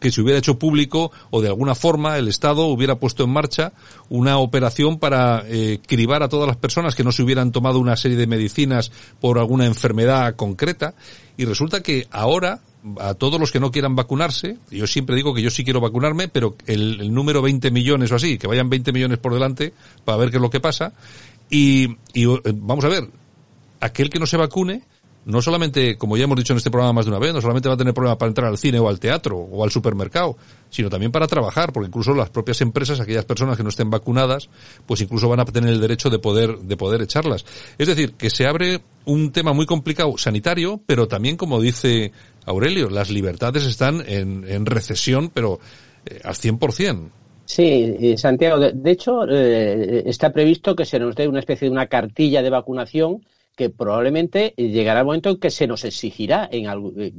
que 0.00 0.12
se 0.12 0.20
hubiera 0.20 0.38
hecho 0.38 0.58
público 0.58 1.10
o 1.30 1.40
de 1.40 1.48
alguna 1.48 1.74
forma 1.74 2.18
el 2.18 2.28
Estado 2.28 2.66
hubiera 2.66 2.96
puesto 2.96 3.24
en 3.24 3.30
marcha 3.30 3.72
una 4.10 4.36
operación 4.36 4.98
para 4.98 5.44
eh, 5.46 5.80
cribar 5.86 6.22
a 6.22 6.28
todas 6.28 6.46
las 6.46 6.58
personas 6.58 6.94
que 6.94 7.04
no 7.04 7.10
se 7.10 7.22
hubieran 7.22 7.52
tomado 7.52 7.78
una 7.78 7.96
serie 7.96 8.18
de 8.18 8.26
medicinas 8.26 8.92
por 9.20 9.38
alguna 9.38 9.64
enfermedad 9.64 10.36
concreta. 10.36 10.94
Y 11.38 11.46
resulta 11.46 11.82
que 11.82 12.06
ahora 12.10 12.60
a 12.98 13.14
todos 13.14 13.40
los 13.40 13.50
que 13.50 13.60
no 13.60 13.70
quieran 13.70 13.96
vacunarse, 13.96 14.58
yo 14.70 14.86
siempre 14.86 15.16
digo 15.16 15.34
que 15.34 15.42
yo 15.42 15.50
sí 15.50 15.64
quiero 15.64 15.80
vacunarme, 15.80 16.28
pero 16.28 16.56
el, 16.66 17.12
número 17.12 17.40
20 17.40 17.70
millones 17.70 18.12
o 18.12 18.16
así, 18.16 18.38
que 18.38 18.46
vayan 18.46 18.68
20 18.68 18.92
millones 18.92 19.18
por 19.18 19.32
delante 19.32 19.72
para 20.04 20.18
ver 20.18 20.30
qué 20.30 20.36
es 20.36 20.42
lo 20.42 20.50
que 20.50 20.60
pasa. 20.60 20.92
Y, 21.48 21.96
y 22.12 22.30
eh, 22.30 22.40
vamos 22.54 22.84
a 22.84 22.88
ver, 22.88 23.08
aquel 23.80 24.10
que 24.10 24.18
no 24.18 24.26
se 24.26 24.36
vacune, 24.36 24.82
no 25.26 25.40
solamente, 25.40 25.96
como 25.96 26.16
ya 26.16 26.24
hemos 26.24 26.36
dicho 26.36 26.52
en 26.52 26.58
este 26.58 26.70
programa 26.70 26.94
más 26.94 27.06
de 27.06 27.10
una 27.10 27.18
vez, 27.18 27.32
no 27.32 27.40
solamente 27.40 27.68
va 27.68 27.74
a 27.74 27.78
tener 27.78 27.94
problemas 27.94 28.18
para 28.18 28.28
entrar 28.28 28.48
al 28.48 28.58
cine 28.58 28.78
o 28.78 28.88
al 28.88 29.00
teatro 29.00 29.36
o 29.38 29.64
al 29.64 29.70
supermercado, 29.70 30.36
sino 30.70 30.90
también 30.90 31.12
para 31.12 31.26
trabajar, 31.26 31.72
porque 31.72 31.88
incluso 31.88 32.14
las 32.14 32.30
propias 32.30 32.60
empresas, 32.60 33.00
aquellas 33.00 33.24
personas 33.24 33.56
que 33.56 33.62
no 33.62 33.70
estén 33.70 33.90
vacunadas, 33.90 34.48
pues 34.86 35.00
incluso 35.00 35.28
van 35.28 35.40
a 35.40 35.44
tener 35.44 35.70
el 35.70 35.80
derecho 35.80 36.10
de 36.10 36.18
poder, 36.18 36.58
de 36.58 36.76
poder 36.76 37.02
echarlas. 37.02 37.44
Es 37.78 37.88
decir, 37.88 38.12
que 38.12 38.30
se 38.30 38.46
abre 38.46 38.82
un 39.06 39.32
tema 39.32 39.52
muy 39.52 39.66
complicado 39.66 40.16
sanitario, 40.18 40.80
pero 40.86 41.08
también, 41.08 41.36
como 41.36 41.60
dice 41.60 42.12
Aurelio, 42.46 42.90
las 42.90 43.10
libertades 43.10 43.64
están 43.64 44.02
en, 44.06 44.44
en 44.46 44.66
recesión, 44.66 45.30
pero 45.32 45.58
eh, 46.06 46.20
al 46.22 46.34
100%. 46.34 47.10
Sí, 47.46 48.16
Santiago. 48.16 48.58
De, 48.58 48.90
hecho, 48.90 49.28
eh, 49.28 50.02
está 50.06 50.32
previsto 50.32 50.74
que 50.74 50.86
se 50.86 50.98
nos 50.98 51.14
dé 51.14 51.28
una 51.28 51.40
especie 51.40 51.68
de 51.68 51.72
una 51.72 51.86
cartilla 51.86 52.42
de 52.42 52.50
vacunación 52.50 53.24
que 53.56 53.70
probablemente 53.70 54.54
llegará 54.56 55.00
el 55.00 55.06
momento 55.06 55.30
en 55.30 55.38
que 55.38 55.50
se 55.50 55.66
nos 55.66 55.84
exigirá 55.84 56.48
en 56.50 56.66
algo, 56.66 56.92
eh, 56.98 57.12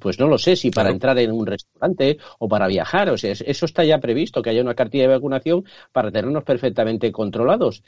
pues 0.00 0.18
no 0.18 0.26
lo 0.26 0.38
sé, 0.38 0.56
si 0.56 0.70
para 0.70 0.90
entrar 0.90 1.18
en 1.18 1.32
un 1.32 1.46
restaurante 1.46 2.18
o 2.38 2.48
para 2.48 2.66
viajar, 2.66 3.10
o 3.10 3.18
sea, 3.18 3.32
eso 3.32 3.66
está 3.66 3.84
ya 3.84 3.98
previsto, 3.98 4.42
que 4.42 4.50
haya 4.50 4.62
una 4.62 4.74
cartilla 4.74 5.04
de 5.04 5.14
vacunación 5.14 5.64
para 5.92 6.10
tenernos 6.10 6.44
perfectamente 6.44 7.12
controlados. 7.12 7.82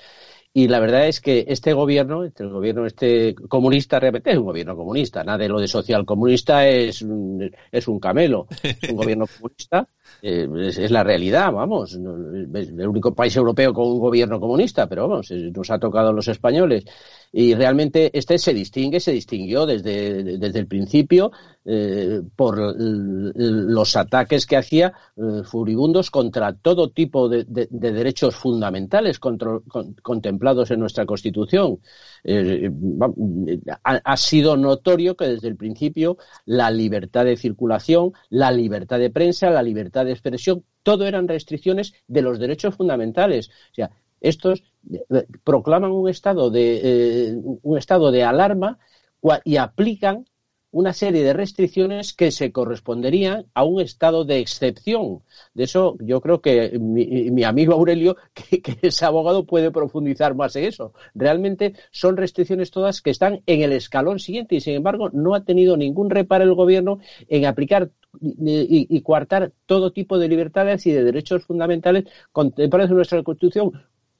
Y 0.53 0.67
la 0.67 0.81
verdad 0.81 1.07
es 1.07 1.21
que 1.21 1.45
este 1.47 1.73
gobierno, 1.73 2.25
este 2.25 2.45
gobierno 2.45 2.85
este 2.85 3.37
comunista, 3.37 4.01
realmente 4.01 4.33
es 4.33 4.37
un 4.37 4.47
gobierno 4.47 4.75
comunista. 4.75 5.23
Nada 5.23 5.39
de 5.39 5.49
lo 5.49 5.61
de 5.61 5.69
social 5.69 6.05
comunista 6.05 6.67
es, 6.67 7.05
es 7.71 7.89
un 7.89 8.01
camelo. 8.01 8.49
Es 8.63 8.91
un 8.91 8.97
gobierno 8.97 9.27
comunista, 9.39 9.87
eh, 10.23 10.49
es, 10.67 10.91
la 10.91 11.05
realidad, 11.05 11.53
vamos. 11.53 11.93
Es 11.93 12.69
el 12.69 12.89
único 12.89 13.15
país 13.15 13.37
europeo 13.37 13.73
con 13.73 13.87
un 13.87 14.01
gobierno 14.01 14.41
comunista, 14.41 14.89
pero 14.89 15.09
vamos, 15.09 15.31
nos 15.31 15.71
ha 15.71 15.79
tocado 15.79 16.09
a 16.09 16.13
los 16.13 16.27
españoles. 16.27 16.85
Y 17.33 17.55
realmente 17.55 18.11
este 18.13 18.39
se 18.39 18.53
distingue, 18.53 18.99
se 18.99 19.13
distinguió 19.13 19.67
desde, 19.67 20.37
desde 20.39 20.59
el 20.59 20.67
principio 20.67 21.31
eh, 21.65 22.23
por 22.35 22.59
los 22.77 23.97
ataques 23.97 24.47
que 24.47 24.57
hacía 24.57 24.93
eh, 25.17 25.43
furibundos 25.45 26.11
contra 26.11 26.55
todo 26.55 26.91
tipo 26.91 27.29
de, 27.29 27.45
derechos 27.47 28.35
fundamentales 28.35 29.21
contemplados 30.41 30.71
en 30.71 30.81
nuestra 30.81 31.07
Constitución. 31.07 31.79
Eh, 32.25 32.71
ha, 33.85 34.17
sido 34.17 34.57
notorio 34.57 35.17
que 35.17 35.27
desde 35.27 35.49
el 35.49 35.57
principio 35.57 36.17
la 36.47 36.71
libertad 36.71 37.25
de 37.25 37.37
circulación, 37.37 38.13
la 38.31 38.51
libertad 38.51 38.99
de 38.99 39.11
prensa, 39.11 39.51
la 39.51 39.63
libertad 39.63 40.05
de 40.05 40.13
expresión, 40.13 40.65
todo 40.83 41.07
eran 41.07 41.29
restricciones 41.29 41.93
de 42.09 42.23
los 42.23 42.39
derechos 42.39 42.75
fundamentales. 42.75 43.49
O 43.49 43.75
sea, 43.75 43.91
estos 44.21 44.63
proclaman 45.45 45.93
un 45.93 46.09
estado 46.09 46.51
de, 46.51 46.81
eh, 46.83 47.37
un 47.63 47.79
estado 47.79 48.11
de 48.11 48.25
alarma 48.25 48.79
y 49.45 49.57
aplican 49.57 50.25
una 50.73 50.93
serie 50.93 51.23
de 51.25 51.33
restricciones 51.33 52.13
que 52.13 52.31
se 52.31 52.53
corresponderían 52.53 53.47
a 53.55 53.65
un 53.65 53.81
estado 53.81 54.25
de 54.25 54.39
excepción. 54.39 55.23
De 55.53 55.65
eso 55.65 55.97
yo 56.01 56.21
creo 56.21 56.41
que 56.41 56.79
mi, 56.79 57.43
amigo 57.43 57.75
Aurelio, 57.75 58.17
que, 58.35 58.79
es 58.83 59.03
abogado, 59.03 59.45
puede 59.45 59.71
profundizar 59.71 60.35
más 60.35 60.55
en 60.57 60.65
eso. 60.65 60.93
Realmente 61.15 61.75
son 61.91 62.17
restricciones 62.17 62.71
todas 62.71 63.03
que 63.03 63.11
están 63.11 63.43
en 63.47 63.63
el 63.63 63.73
escalón 63.73 64.21
siguiente 64.21 64.55
y, 64.55 64.61
sin 64.61 64.75
embargo, 64.75 65.11
no 65.13 65.35
ha 65.35 65.45
tenido 65.45 65.77
ningún 65.77 66.11
reparo 66.11 66.45
el 66.45 66.55
gobierno 66.55 67.01
en 67.29 67.47
aplicar 67.47 67.91
y, 68.21 68.87
y, 68.89 69.01
coartar 69.03 69.53
todo 69.67 69.93
tipo 69.93 70.19
de 70.19 70.29
libertades 70.29 70.87
y 70.87 70.93
de 70.93 71.05
derechos 71.05 71.45
fundamentales 71.45 72.05
contemplados 72.33 72.91
en 72.91 72.97
nuestra 72.97 73.23
Constitución, 73.23 73.73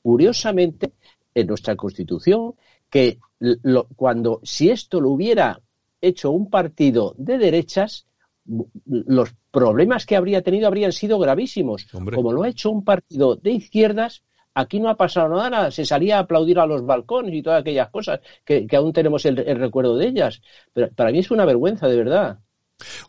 curiosamente, 0.03 0.93
en 1.35 1.47
nuestra 1.47 1.77
Constitución, 1.77 2.55
que 2.89 3.19
cuando 3.97 4.41
si 4.43 4.71
esto 4.71 5.01
lo 5.01 5.11
hubiera 5.11 5.61
hecho 6.01 6.31
un 6.31 6.51
partido 6.51 7.15
de 7.19 7.39
derechas, 7.39 8.07
los 8.85 9.35
problemas 9.51 10.07
que 10.07 10.17
habría 10.17 10.43
tenido 10.43 10.67
habrían 10.67 10.93
sido 10.93 11.19
gravísimos. 11.19 11.87
Como 11.93 12.33
lo 12.33 12.43
ha 12.43 12.49
hecho 12.49 12.71
un 12.71 12.85
partido 12.85 13.37
de 13.37 13.53
izquierdas, 13.53 14.23
aquí 14.55 14.81
no 14.81 14.89
ha 14.89 14.97
pasado 14.97 15.29
nada, 15.29 15.71
se 15.71 15.85
salía 15.85 16.17
a 16.17 16.21
aplaudir 16.21 16.59
a 16.59 16.67
los 16.67 16.85
balcones 16.85 17.35
y 17.35 17.43
todas 17.43 17.61
aquellas 17.61 17.91
cosas 17.91 18.21
que, 18.45 18.67
aún 18.73 18.93
tenemos 18.93 19.25
el, 19.25 19.37
recuerdo 19.37 19.97
de 19.97 20.09
ellas. 20.09 20.41
Pero 20.73 20.91
para 20.95 21.11
mí 21.11 21.19
es 21.19 21.31
una 21.31 21.45
vergüenza, 21.45 21.89
de 21.89 21.97
verdad. 21.97 22.39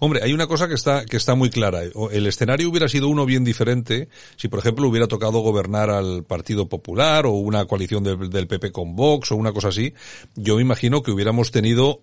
Hombre, 0.02 0.20
hay 0.22 0.34
una 0.34 0.48
cosa 0.48 0.68
que 0.68 0.74
está, 0.74 1.06
que 1.06 1.16
está 1.16 1.34
muy 1.34 1.50
clara. 1.50 1.80
El 2.12 2.28
escenario 2.28 2.70
hubiera 2.70 2.90
sido 2.90 3.08
uno 3.08 3.26
bien 3.26 3.46
diferente 3.46 4.10
si, 4.36 4.50
por 4.50 4.60
ejemplo, 4.60 4.88
hubiera 4.88 5.08
tocado 5.08 5.40
gobernar 5.40 5.90
al 5.90 6.26
Partido 6.26 6.68
Popular 6.68 7.26
o 7.26 7.32
una 7.32 7.64
coalición 7.66 8.04
del, 8.04 8.30
del 8.30 8.48
PP 8.48 8.74
con 8.74 8.98
Vox 8.98 9.32
o 9.32 9.38
una 9.38 9.54
cosa 9.54 9.70
así. 9.70 9.94
Yo 10.36 10.58
me 10.58 10.62
imagino 10.62 11.02
que 11.02 11.12
hubiéramos 11.12 11.52
tenido 11.52 12.02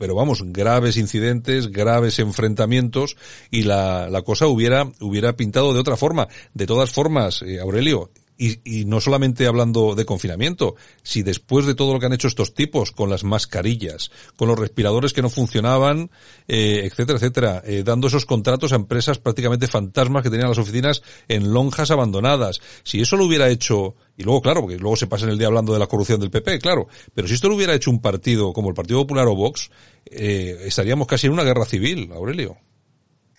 pero 0.00 0.14
vamos, 0.14 0.42
graves 0.46 0.96
incidentes, 0.96 1.70
graves 1.70 2.20
enfrentamientos 2.20 3.18
y 3.50 3.64
la, 3.64 4.08
la 4.08 4.22
cosa 4.22 4.46
hubiera, 4.46 4.90
hubiera 4.98 5.36
pintado 5.36 5.74
de 5.74 5.78
otra 5.78 5.98
forma. 5.98 6.26
De 6.54 6.66
todas 6.66 6.90
formas, 6.90 7.42
eh, 7.42 7.60
Aurelio, 7.60 8.10
y, 8.40 8.60
y, 8.64 8.86
no 8.86 9.02
solamente 9.02 9.46
hablando 9.46 9.94
de 9.94 10.06
confinamiento, 10.06 10.74
si 11.02 11.22
después 11.22 11.66
de 11.66 11.74
todo 11.74 11.92
lo 11.92 12.00
que 12.00 12.06
han 12.06 12.14
hecho 12.14 12.26
estos 12.26 12.54
tipos, 12.54 12.90
con 12.90 13.10
las 13.10 13.22
mascarillas, 13.22 14.10
con 14.36 14.48
los 14.48 14.58
respiradores 14.58 15.12
que 15.12 15.20
no 15.20 15.28
funcionaban, 15.28 16.10
eh, 16.48 16.80
etcétera, 16.84 17.18
etcétera, 17.18 17.62
eh, 17.66 17.82
dando 17.84 18.06
esos 18.06 18.24
contratos 18.24 18.72
a 18.72 18.76
empresas 18.76 19.18
prácticamente 19.18 19.66
fantasmas 19.66 20.22
que 20.22 20.30
tenían 20.30 20.48
las 20.48 20.56
oficinas 20.56 21.02
en 21.28 21.52
lonjas 21.52 21.90
abandonadas, 21.90 22.62
si 22.82 23.02
eso 23.02 23.18
lo 23.18 23.26
hubiera 23.26 23.50
hecho, 23.50 23.94
y 24.16 24.22
luego 24.22 24.40
claro, 24.40 24.62
porque 24.62 24.78
luego 24.78 24.96
se 24.96 25.06
pasa 25.06 25.26
en 25.26 25.32
el 25.32 25.38
día 25.38 25.48
hablando 25.48 25.74
de 25.74 25.78
la 25.78 25.86
corrupción 25.86 26.18
del 26.18 26.30
PP, 26.30 26.60
claro, 26.60 26.88
pero 27.14 27.28
si 27.28 27.34
esto 27.34 27.50
lo 27.50 27.56
hubiera 27.56 27.74
hecho 27.74 27.90
un 27.90 28.00
partido 28.00 28.54
como 28.54 28.70
el 28.70 28.74
Partido 28.74 29.00
Popular 29.00 29.26
o 29.26 29.36
Vox, 29.36 29.70
eh, 30.06 30.62
estaríamos 30.64 31.06
casi 31.06 31.26
en 31.26 31.34
una 31.34 31.44
guerra 31.44 31.66
civil, 31.66 32.10
Aurelio 32.14 32.56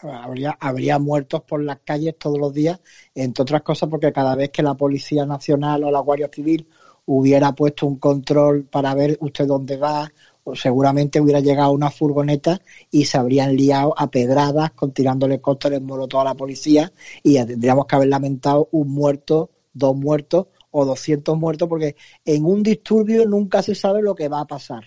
habría, 0.03 0.57
habría 0.59 0.99
muertos 0.99 1.41
por 1.41 1.63
las 1.63 1.79
calles 1.79 2.15
todos 2.17 2.39
los 2.39 2.53
días, 2.53 2.79
entre 3.15 3.43
otras 3.43 3.61
cosas 3.61 3.89
porque 3.89 4.11
cada 4.11 4.35
vez 4.35 4.49
que 4.49 4.63
la 4.63 4.75
Policía 4.75 5.25
Nacional 5.25 5.83
o 5.83 5.91
la 5.91 5.99
Guardia 5.99 6.29
Civil 6.33 6.67
hubiera 7.05 7.53
puesto 7.53 7.87
un 7.87 7.97
control 7.97 8.65
para 8.65 8.93
ver 8.93 9.17
usted 9.21 9.47
dónde 9.47 9.77
va, 9.77 10.11
seguramente 10.55 11.21
hubiera 11.21 11.39
llegado 11.39 11.71
una 11.71 11.91
furgoneta 11.91 12.61
y 12.89 13.05
se 13.05 13.17
habrían 13.17 13.55
liado 13.55 13.93
a 13.97 14.09
pedradas 14.09 14.71
con 14.71 14.91
tirándole 14.91 15.39
cócteles 15.39 15.81
molotov 15.81 16.21
a 16.21 16.25
la 16.25 16.33
policía 16.33 16.91
y 17.23 17.35
tendríamos 17.45 17.85
que 17.85 17.95
haber 17.95 18.07
lamentado 18.07 18.67
un 18.71 18.89
muerto, 18.89 19.51
dos 19.73 19.95
muertos 19.95 20.47
o 20.71 20.85
200 20.85 21.37
muertos 21.37 21.67
porque 21.67 21.95
en 22.25 22.45
un 22.45 22.63
disturbio 22.63 23.25
nunca 23.25 23.61
se 23.61 23.75
sabe 23.75 24.01
lo 24.01 24.15
que 24.15 24.29
va 24.29 24.41
a 24.41 24.47
pasar. 24.47 24.83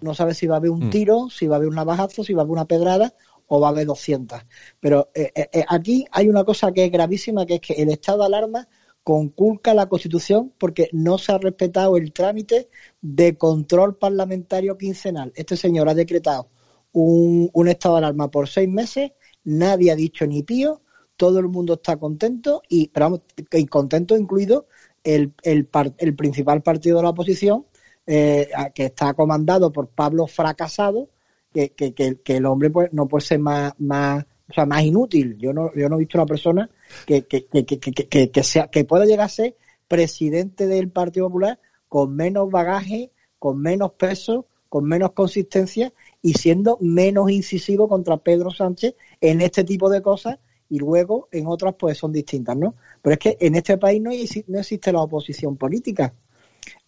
No 0.00 0.14
sabe 0.14 0.34
si 0.34 0.46
va 0.46 0.56
a 0.56 0.58
haber 0.58 0.70
un 0.70 0.86
mm. 0.86 0.90
tiro, 0.90 1.28
si 1.30 1.46
va 1.46 1.54
a 1.54 1.58
haber 1.58 1.68
un 1.68 1.76
navajazo, 1.76 2.24
si 2.24 2.34
va 2.34 2.42
a 2.42 2.44
haber 2.44 2.52
una 2.52 2.64
pedrada 2.64 3.14
o 3.54 3.60
va 3.60 3.68
a 3.68 3.70
haber 3.70 3.86
200. 3.86 4.40
Pero 4.80 5.10
eh, 5.14 5.30
eh, 5.34 5.48
eh, 5.52 5.64
aquí 5.68 6.06
hay 6.10 6.26
una 6.30 6.42
cosa 6.42 6.72
que 6.72 6.86
es 6.86 6.90
gravísima, 6.90 7.44
que 7.44 7.56
es 7.56 7.60
que 7.60 7.74
el 7.74 7.90
estado 7.90 8.20
de 8.20 8.24
alarma 8.24 8.66
conculca 9.04 9.74
la 9.74 9.90
Constitución 9.90 10.54
porque 10.56 10.88
no 10.92 11.18
se 11.18 11.32
ha 11.32 11.38
respetado 11.38 11.98
el 11.98 12.14
trámite 12.14 12.70
de 13.02 13.36
control 13.36 13.98
parlamentario 13.98 14.78
quincenal. 14.78 15.32
Este 15.36 15.58
señor 15.58 15.90
ha 15.90 15.94
decretado 15.94 16.48
un, 16.92 17.50
estado 17.68 17.96
de 17.96 17.98
alarma 17.98 18.30
por 18.30 18.48
seis 18.48 18.70
meses, 18.70 19.12
nadie 19.44 19.90
ha 19.92 19.96
dicho 19.96 20.26
ni 20.26 20.42
pío, 20.42 20.80
todo 21.18 21.38
el 21.38 21.48
mundo 21.48 21.74
está 21.74 21.98
contento 21.98 22.62
y, 22.70 22.88
pero 22.88 23.22
y 23.52 23.66
contento 23.66 24.16
incluido 24.16 24.66
el, 25.04 25.34
el, 25.42 25.68
el, 25.98 26.16
principal 26.16 26.62
partido 26.62 26.96
de 26.96 27.02
la 27.02 27.10
oposición, 27.10 27.66
que 28.06 28.84
está 28.86 29.12
comandado 29.12 29.72
por 29.72 29.88
Pablo 29.88 30.26
Fracasado, 30.26 31.10
que, 31.52 31.70
que, 31.70 31.92
que, 31.94 32.36
el 32.36 32.46
hombre 32.46 32.70
pues 32.70 32.92
no 32.92 33.06
puede 33.06 33.24
ser 33.24 33.38
más, 33.38 33.74
más, 33.78 34.24
o 34.48 34.52
sea, 34.52 34.66
más 34.66 34.82
inútil. 34.82 35.36
Yo 35.38 35.52
no, 35.52 35.72
yo 35.74 35.88
no 35.88 35.96
he 35.96 36.00
visto 36.00 36.18
una 36.18 36.26
persona 36.26 36.70
que, 37.06 37.26
que, 37.26 37.46
que, 37.46 38.30
que, 38.30 38.42
sea, 38.42 38.68
que 38.68 38.84
pueda 38.84 39.04
llegar 39.04 39.26
a 39.26 39.28
ser 39.28 39.56
presidente 39.88 40.66
del 40.66 40.90
Partido 40.90 41.26
Popular 41.26 41.60
con 41.88 42.16
menos 42.16 42.50
bagaje, 42.50 43.12
con 43.38 43.60
menos 43.60 43.92
peso, 43.92 44.46
con 44.68 44.84
menos 44.84 45.12
consistencia 45.12 45.92
y 46.22 46.34
siendo 46.34 46.78
menos 46.80 47.30
incisivo 47.30 47.88
contra 47.88 48.16
Pedro 48.16 48.50
Sánchez 48.50 48.94
en 49.20 49.42
este 49.42 49.64
tipo 49.64 49.90
de 49.90 50.00
cosas 50.00 50.38
y 50.70 50.78
luego 50.78 51.28
en 51.30 51.46
otras 51.46 51.74
pues 51.78 51.98
son 51.98 52.12
distintas, 52.12 52.56
¿no? 52.56 52.74
Pero 53.02 53.12
es 53.12 53.18
que 53.18 53.36
en 53.38 53.56
este 53.56 53.76
país 53.76 54.00
no, 54.00 54.10
no 54.46 54.58
existe 54.58 54.90
la 54.90 55.02
oposición 55.02 55.58
política. 55.58 56.14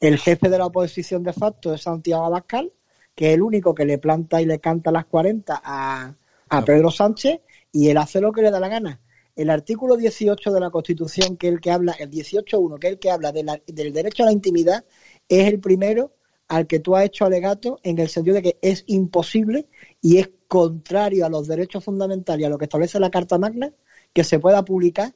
El 0.00 0.16
jefe 0.16 0.48
de 0.48 0.56
la 0.56 0.66
oposición 0.66 1.22
de 1.22 1.34
facto 1.34 1.74
es 1.74 1.82
Santiago 1.82 2.24
Abascal, 2.24 2.72
que 3.14 3.28
es 3.28 3.34
el 3.34 3.42
único 3.42 3.74
que 3.74 3.84
le 3.84 3.98
planta 3.98 4.40
y 4.40 4.46
le 4.46 4.58
canta 4.58 4.90
las 4.90 5.06
40 5.06 5.60
a, 5.62 6.14
a 6.48 6.64
Pedro 6.64 6.90
Sánchez 6.90 7.40
y 7.72 7.88
él 7.88 7.96
hace 7.98 8.20
lo 8.20 8.32
que 8.32 8.42
le 8.42 8.50
da 8.50 8.60
la 8.60 8.68
gana. 8.68 9.00
El 9.36 9.50
artículo 9.50 9.96
18 9.96 10.52
de 10.52 10.60
la 10.60 10.70
Constitución, 10.70 11.36
que 11.36 11.48
es 11.48 11.54
el 11.54 11.60
que 11.60 11.72
habla, 11.72 11.92
el 11.98 12.10
18.1, 12.10 12.78
que 12.78 12.86
es 12.86 12.92
el 12.92 12.98
que 12.98 13.10
habla 13.10 13.32
del 13.32 13.92
derecho 13.92 14.22
a 14.22 14.26
la 14.26 14.32
intimidad, 14.32 14.84
es 15.28 15.48
el 15.48 15.58
primero 15.58 16.12
al 16.48 16.66
que 16.66 16.78
tú 16.78 16.94
has 16.94 17.04
hecho 17.04 17.24
alegato 17.24 17.80
en 17.82 17.98
el 17.98 18.08
sentido 18.08 18.36
de 18.36 18.42
que 18.42 18.58
es 18.62 18.84
imposible 18.86 19.66
y 20.00 20.18
es 20.18 20.30
contrario 20.46 21.26
a 21.26 21.30
los 21.30 21.48
derechos 21.48 21.84
fundamentales 21.84 22.42
y 22.42 22.44
a 22.44 22.48
lo 22.48 22.58
que 22.58 22.66
establece 22.66 23.00
la 23.00 23.10
Carta 23.10 23.38
Magna 23.38 23.72
que 24.12 24.24
se 24.24 24.38
pueda 24.38 24.64
publicar 24.64 25.14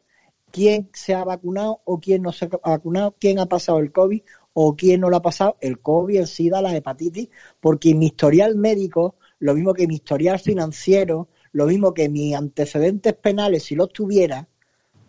quién 0.50 0.90
se 0.92 1.14
ha 1.14 1.24
vacunado 1.24 1.80
o 1.84 2.00
quién 2.00 2.22
no 2.22 2.32
se 2.32 2.46
ha 2.46 2.70
vacunado, 2.70 3.14
quién 3.20 3.38
ha 3.38 3.46
pasado 3.46 3.78
el 3.78 3.92
COVID 3.92 4.22
o 4.60 4.74
quién 4.74 5.02
no 5.02 5.08
lo 5.08 5.18
ha 5.18 5.22
pasado, 5.22 5.56
el 5.60 5.78
COVID, 5.78 6.16
el 6.16 6.26
SIDA, 6.26 6.60
la 6.60 6.74
hepatitis, 6.74 7.28
porque 7.60 7.94
mi 7.94 8.06
historial 8.06 8.56
médico, 8.56 9.14
lo 9.38 9.54
mismo 9.54 9.72
que 9.72 9.86
mi 9.86 9.94
historial 9.94 10.40
financiero, 10.40 11.28
lo 11.52 11.66
mismo 11.66 11.94
que 11.94 12.08
mis 12.08 12.34
antecedentes 12.34 13.14
penales, 13.14 13.62
si 13.62 13.76
los 13.76 13.92
tuviera, 13.92 14.48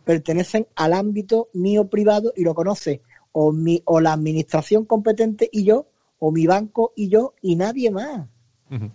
pertenecen 0.06 0.68
al 0.76 0.94
ámbito 0.94 1.50
mío 1.54 1.90
privado 1.90 2.32
y 2.36 2.44
lo 2.44 2.54
conoce 2.54 3.02
o, 3.32 3.52
mi, 3.52 3.82
o 3.86 4.00
la 4.00 4.14
administración 4.14 4.86
competente 4.86 5.50
y 5.52 5.64
yo, 5.64 5.88
o 6.20 6.32
mi 6.32 6.46
banco 6.46 6.94
y 6.96 7.10
yo, 7.10 7.34
y 7.42 7.56
nadie 7.56 7.90
más. 7.90 8.28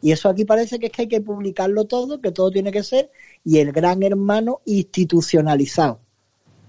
Y 0.02 0.12
eso 0.12 0.28
aquí 0.28 0.44
parece 0.44 0.78
que 0.78 0.86
es 0.86 0.92
que 0.92 1.02
hay 1.02 1.08
que 1.08 1.20
publicarlo 1.20 1.86
todo, 1.86 2.20
que 2.20 2.30
todo 2.30 2.52
tiene 2.52 2.70
que 2.70 2.84
ser, 2.84 3.10
y 3.42 3.58
el 3.58 3.72
gran 3.72 4.04
hermano 4.04 4.60
institucionalizado. 4.66 5.98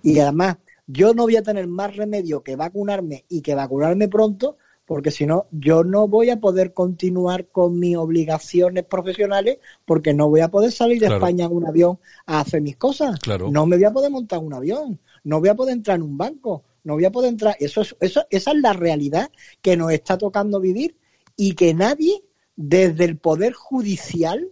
Y 0.01 0.17
además, 0.17 0.57
yo 0.87 1.13
no 1.13 1.23
voy 1.23 1.35
a 1.35 1.43
tener 1.43 1.67
más 1.67 1.95
remedio 1.95 2.43
que 2.43 2.55
vacunarme 2.55 3.25
y 3.29 3.41
que 3.41 3.55
vacunarme 3.55 4.07
pronto, 4.07 4.57
porque 4.85 5.09
si 5.09 5.25
no, 5.25 5.47
yo 5.51 5.83
no 5.83 6.07
voy 6.07 6.29
a 6.29 6.39
poder 6.39 6.73
continuar 6.73 7.47
con 7.47 7.79
mis 7.79 7.97
obligaciones 7.97 8.85
profesionales 8.85 9.57
porque 9.83 10.13
no 10.13 10.29
voy 10.29 10.41
a 10.41 10.49
poder 10.49 10.71
salir 10.71 10.99
de 10.99 11.07
España 11.07 11.45
en 11.45 11.53
un 11.53 11.65
avión 11.65 11.99
a 12.25 12.41
hacer 12.41 12.61
mis 12.61 12.77
cosas. 12.77 13.19
No 13.51 13.65
me 13.65 13.77
voy 13.77 13.85
a 13.85 13.91
poder 13.91 14.11
montar 14.11 14.39
un 14.39 14.53
avión, 14.53 14.99
no 15.23 15.39
voy 15.39 15.49
a 15.49 15.55
poder 15.55 15.73
entrar 15.73 15.97
en 15.97 16.03
un 16.03 16.17
banco, 16.17 16.63
no 16.83 16.93
voy 16.93 17.05
a 17.05 17.11
poder 17.11 17.31
entrar. 17.31 17.55
Eso, 17.59 17.81
eso, 17.99 18.25
esa 18.29 18.51
es 18.51 18.57
la 18.61 18.73
realidad 18.73 19.31
que 19.61 19.75
nos 19.75 19.91
está 19.91 20.17
tocando 20.17 20.59
vivir 20.59 20.97
y 21.35 21.55
que 21.55 21.73
nadie 21.73 22.23
desde 22.55 23.05
el 23.05 23.17
Poder 23.17 23.53
Judicial 23.53 24.51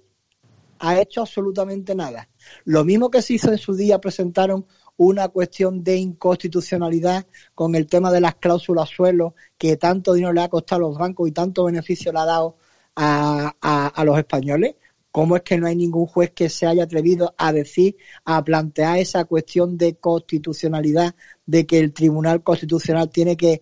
ha 0.80 1.00
hecho 1.00 1.22
absolutamente 1.22 1.96
nada. 1.96 2.28
Lo 2.66 2.84
mismo 2.84 3.10
que 3.10 3.22
se 3.22 3.36
hizo 3.36 3.52
en 3.52 3.58
su 3.58 3.74
día, 3.74 4.02
presentaron 4.02 4.66
una 5.03 5.27
cuestión 5.29 5.83
de 5.83 5.98
inconstitucionalidad 5.98 7.25
con 7.55 7.75
el 7.75 7.88
tema 7.88 8.12
de 8.12 8.22
las 8.22 8.36
cláusulas 8.36 8.89
suelo, 8.89 9.36
que 9.57 9.77
tanto 9.77 10.13
dinero 10.13 10.33
le 10.33 10.41
ha 10.41 10.50
costado 10.50 10.86
a 10.86 10.89
los 10.89 10.98
bancos 10.98 11.27
y 11.27 11.31
tanto 11.31 11.65
beneficio 11.65 12.12
le 12.12 12.19
ha 12.19 12.25
dado 12.25 12.57
a, 12.95 13.91
a, 13.95 14.05
los 14.05 14.17
españoles. 14.17 14.75
¿Cómo 15.12 15.36
es 15.36 15.43
que 15.43 15.57
no 15.57 15.67
hay 15.67 15.75
ningún 15.75 16.07
juez 16.07 16.31
que 16.31 16.50
se 16.50 16.65
haya 16.65 16.86
atrevido 16.86 17.36
a 17.38 17.53
decir, 17.53 17.98
a 18.25 18.43
plantear 18.43 18.98
esa 18.98 19.25
cuestión 19.25 19.77
de 19.77 19.95
constitucionalidad, 19.95 21.15
de 21.45 21.65
que 21.67 21.79
el 21.79 21.93
Tribunal 21.93 22.41
Constitucional 22.41 23.10
tiene 23.10 23.38
que 23.38 23.62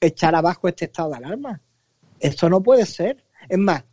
echar 0.00 0.34
abajo 0.34 0.68
este 0.68 0.84
estado 0.84 1.10
de 1.10 1.16
alarma? 1.16 1.60
Esto 2.20 2.48
no 2.48 2.62
puede 2.62 2.86
ser. 2.86 3.24
Es 3.48 3.58
más, 3.58 3.84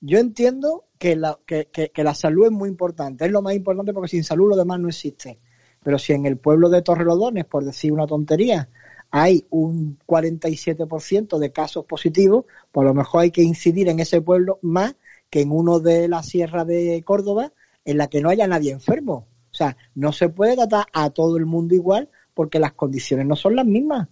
yo 0.00 0.18
entiendo 0.18 0.84
que 0.98 1.16
la, 1.16 1.38
que, 1.44 1.66
que 1.70 2.04
la 2.04 2.14
salud 2.14 2.46
es 2.46 2.52
muy 2.52 2.68
importante, 2.68 3.24
es 3.24 3.32
lo 3.32 3.42
más 3.42 3.54
importante 3.54 3.92
porque 3.92 4.08
sin 4.08 4.22
salud 4.22 4.50
lo 4.50 4.56
demás 4.56 4.78
no 4.78 4.88
existe. 4.88 5.40
Pero 5.84 5.98
si 5.98 6.12
en 6.14 6.26
el 6.26 6.38
pueblo 6.38 6.68
de 6.70 6.82
Torrelodones, 6.82 7.44
por 7.44 7.64
decir 7.64 7.92
una 7.92 8.06
tontería, 8.06 8.68
hay 9.10 9.46
un 9.50 9.98
47% 10.06 11.38
de 11.38 11.52
casos 11.52 11.84
positivos, 11.84 12.46
pues 12.72 12.84
a 12.84 12.88
lo 12.88 12.94
mejor 12.94 13.20
hay 13.20 13.30
que 13.30 13.42
incidir 13.42 13.88
en 13.88 14.00
ese 14.00 14.20
pueblo 14.20 14.58
más 14.62 14.96
que 15.30 15.42
en 15.42 15.52
uno 15.52 15.78
de 15.78 16.08
la 16.08 16.22
sierra 16.22 16.64
de 16.64 17.00
Córdoba, 17.04 17.52
en 17.84 17.98
la 17.98 18.08
que 18.08 18.20
no 18.20 18.30
haya 18.30 18.48
nadie 18.48 18.72
enfermo. 18.72 19.28
O 19.52 19.54
sea, 19.54 19.76
no 19.94 20.12
se 20.12 20.30
puede 20.30 20.56
tratar 20.56 20.86
a 20.92 21.10
todo 21.10 21.36
el 21.36 21.46
mundo 21.46 21.74
igual 21.74 22.08
porque 22.32 22.58
las 22.58 22.72
condiciones 22.72 23.26
no 23.26 23.36
son 23.36 23.54
las 23.54 23.66
mismas. 23.66 24.08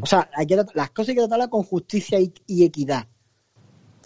O 0.00 0.06
sea, 0.06 0.30
hay 0.34 0.46
que, 0.46 0.56
las 0.56 0.90
cosas 0.90 1.10
hay 1.10 1.14
que 1.14 1.20
tratarlas 1.20 1.48
con 1.48 1.62
justicia 1.62 2.18
y 2.18 2.64
equidad 2.64 3.06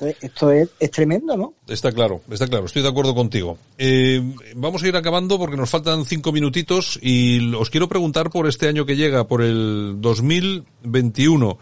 esto 0.00 0.50
es, 0.50 0.68
tremendo, 0.90 1.36
¿no? 1.36 1.54
Está 1.66 1.92
claro, 1.92 2.20
está 2.30 2.46
claro, 2.46 2.66
estoy 2.66 2.82
de 2.82 2.88
acuerdo 2.88 3.14
contigo. 3.14 3.58
Eh, 3.76 4.22
vamos 4.56 4.82
a 4.82 4.88
ir 4.88 4.96
acabando 4.96 5.38
porque 5.38 5.56
nos 5.56 5.70
faltan 5.70 6.04
cinco 6.04 6.32
minutitos 6.32 6.98
y 7.02 7.54
os 7.54 7.70
quiero 7.70 7.88
preguntar 7.88 8.30
por 8.30 8.46
este 8.46 8.68
año 8.68 8.86
que 8.86 8.96
llega, 8.96 9.26
por 9.26 9.42
el 9.42 9.96
2021. 9.98 11.58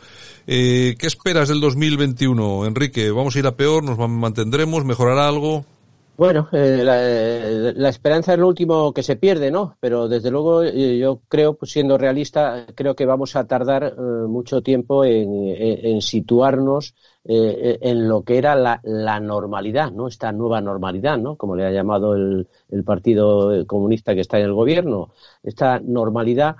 Eh, 0.47 0.95
¿Qué 0.99 1.07
esperas 1.07 1.49
del 1.49 1.61
2021, 1.61 2.67
Enrique? 2.67 3.11
¿Vamos 3.11 3.37
a 3.37 3.39
ir 3.39 3.47
a 3.47 3.57
peor? 3.57 3.83
¿Nos 3.83 3.99
mantendremos? 4.09 4.85
¿Mejorará 4.85 5.29
algo? 5.29 5.65
Bueno, 6.17 6.49
eh, 6.53 6.81
eh, 6.81 7.73
la, 7.77 7.89
esperanza 7.91 8.33
es 8.33 8.39
lo 8.39 8.49
último 8.49 8.95
que 8.95 9.03
se 9.03 9.17
pierde, 9.17 9.51
¿no? 9.51 9.77
Pero 9.81 10.09
desde 10.09 10.31
luego 10.31 10.63
eh, 10.63 10.97
yo 10.97 11.21
creo, 11.29 11.55
pues, 11.55 11.73
siendo 11.73 11.99
realista, 11.99 12.65
creo 12.75 12.97
que 12.97 13.05
vamos 13.05 13.37
a 13.37 13.47
tardar 13.47 13.95
mucho 13.99 14.63
tiempo 14.63 15.05
en, 15.05 16.01
situarnos 16.01 16.95
en 17.25 18.09
lo 18.09 18.23
que 18.23 18.39
era 18.39 18.55
la, 18.55 19.21
normalidad, 19.21 19.93
¿no? 19.93 20.09
Esta 20.09 20.33
nueva 20.33 20.63
normalidad, 20.63 21.19
¿no? 21.19 21.37
Como 21.37 21.55
le 21.55 21.67
ha 21.67 21.71
llamado 21.71 22.15
el, 22.15 22.49
el 22.71 22.85
Partido 22.85 23.67
Comunista 23.67 24.15
que 24.15 24.23
está 24.23 24.39
en 24.39 24.47
el 24.47 24.55
gobierno. 24.55 25.11
Esta 25.43 25.81
normalidad, 25.81 26.57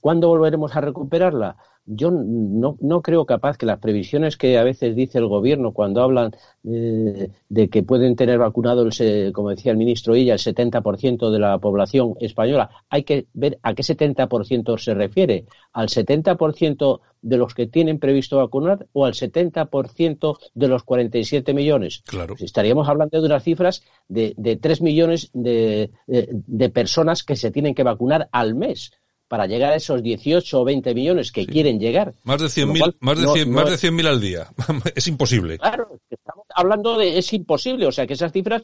¿cuándo 0.00 0.28
volveremos 0.28 0.74
a 0.74 0.80
recuperarla? 0.80 1.56
Yo 1.86 2.10
no, 2.10 2.76
no 2.80 3.02
creo 3.02 3.26
capaz 3.26 3.58
que 3.58 3.66
las 3.66 3.78
previsiones 3.78 4.36
que 4.36 4.58
a 4.58 4.64
veces 4.64 4.96
dice 4.96 5.18
el 5.18 5.26
gobierno 5.26 5.72
cuando 5.72 6.02
hablan 6.02 6.32
eh, 6.64 7.30
de 7.48 7.68
que 7.68 7.82
pueden 7.82 8.16
tener 8.16 8.38
vacunado, 8.38 8.88
el, 8.88 9.32
como 9.32 9.50
decía 9.50 9.72
el 9.72 9.78
ministro 9.78 10.16
Illa, 10.16 10.34
el 10.34 10.38
70% 10.38 11.30
de 11.30 11.38
la 11.38 11.58
población 11.58 12.14
española, 12.20 12.70
hay 12.88 13.02
que 13.04 13.26
ver 13.34 13.58
a 13.62 13.74
qué 13.74 13.82
70% 13.82 14.78
se 14.78 14.94
refiere. 14.94 15.44
¿Al 15.72 15.88
70% 15.88 17.00
de 17.20 17.36
los 17.36 17.54
que 17.54 17.66
tienen 17.66 17.98
previsto 17.98 18.38
vacunar 18.38 18.86
o 18.92 19.04
al 19.04 19.12
70% 19.12 20.38
de 20.54 20.68
los 20.68 20.84
47 20.84 21.52
millones? 21.52 22.02
Claro. 22.06 22.34
estaríamos 22.38 22.88
hablando 22.88 23.20
de 23.20 23.26
unas 23.26 23.42
cifras 23.42 23.82
de, 24.08 24.34
de 24.36 24.56
3 24.56 24.80
millones 24.80 25.30
de, 25.34 25.90
de 26.06 26.68
personas 26.70 27.24
que 27.24 27.36
se 27.36 27.50
tienen 27.50 27.74
que 27.74 27.82
vacunar 27.82 28.28
al 28.32 28.54
mes 28.54 28.92
para 29.28 29.46
llegar 29.46 29.72
a 29.72 29.76
esos 29.76 30.02
18 30.02 30.60
o 30.60 30.64
20 30.64 30.94
millones 30.94 31.32
que 31.32 31.46
quieren 31.46 31.78
llegar. 31.78 32.14
Más 32.24 32.40
de 32.40 32.46
100.000 32.46 32.96
más 33.00 33.18
de 33.20 33.26
100, 33.26 33.50
más 33.50 33.70
de 33.70 33.78
100 33.78 34.06
al 34.06 34.20
día. 34.20 34.48
es 34.94 35.06
imposible. 35.08 35.58
Claro, 35.58 35.98
estamos 36.10 36.46
hablando 36.54 36.98
de 36.98 37.18
es 37.18 37.32
imposible, 37.32 37.86
o 37.86 37.92
sea, 37.92 38.06
que 38.06 38.14
esas 38.14 38.32
cifras 38.32 38.62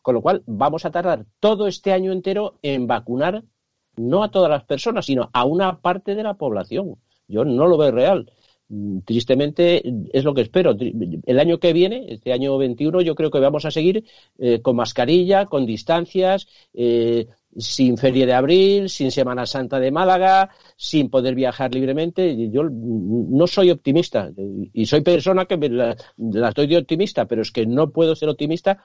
con 0.00 0.14
lo 0.14 0.22
cual 0.22 0.42
vamos 0.46 0.84
a 0.84 0.90
tardar 0.90 1.24
todo 1.40 1.66
este 1.66 1.92
año 1.92 2.12
entero 2.12 2.58
en 2.62 2.86
vacunar 2.86 3.44
no 3.96 4.22
a 4.22 4.30
todas 4.30 4.50
las 4.50 4.64
personas, 4.64 5.06
sino 5.06 5.30
a 5.32 5.44
una 5.44 5.80
parte 5.80 6.14
de 6.14 6.22
la 6.22 6.34
población. 6.34 6.96
Yo 7.28 7.44
no 7.44 7.66
lo 7.66 7.76
veo 7.76 7.90
real. 7.90 8.30
Tristemente 9.04 9.82
es 10.12 10.24
lo 10.24 10.32
que 10.32 10.40
espero. 10.40 10.74
El 10.78 11.38
año 11.38 11.58
que 11.58 11.74
viene, 11.74 12.06
este 12.08 12.32
año 12.32 12.56
21, 12.56 13.02
yo 13.02 13.14
creo 13.14 13.30
que 13.30 13.38
vamos 13.38 13.66
a 13.66 13.70
seguir 13.70 14.04
eh, 14.38 14.62
con 14.62 14.76
mascarilla, 14.76 15.44
con 15.44 15.66
distancias, 15.66 16.48
eh, 16.72 17.26
sin 17.56 17.98
Feria 17.98 18.26
de 18.26 18.34
Abril, 18.34 18.88
sin 18.88 19.10
Semana 19.10 19.46
Santa 19.46 19.78
de 19.78 19.90
Málaga, 19.90 20.50
sin 20.76 21.10
poder 21.10 21.34
viajar 21.34 21.74
libremente. 21.74 22.50
Yo 22.50 22.62
no 22.70 23.46
soy 23.46 23.70
optimista 23.70 24.30
y 24.72 24.86
soy 24.86 25.02
persona 25.02 25.46
que 25.46 25.56
la, 25.68 25.96
la 26.16 26.48
estoy 26.48 26.66
de 26.66 26.78
optimista, 26.78 27.26
pero 27.26 27.42
es 27.42 27.50
que 27.50 27.66
no 27.66 27.90
puedo 27.90 28.14
ser 28.14 28.28
optimista 28.28 28.82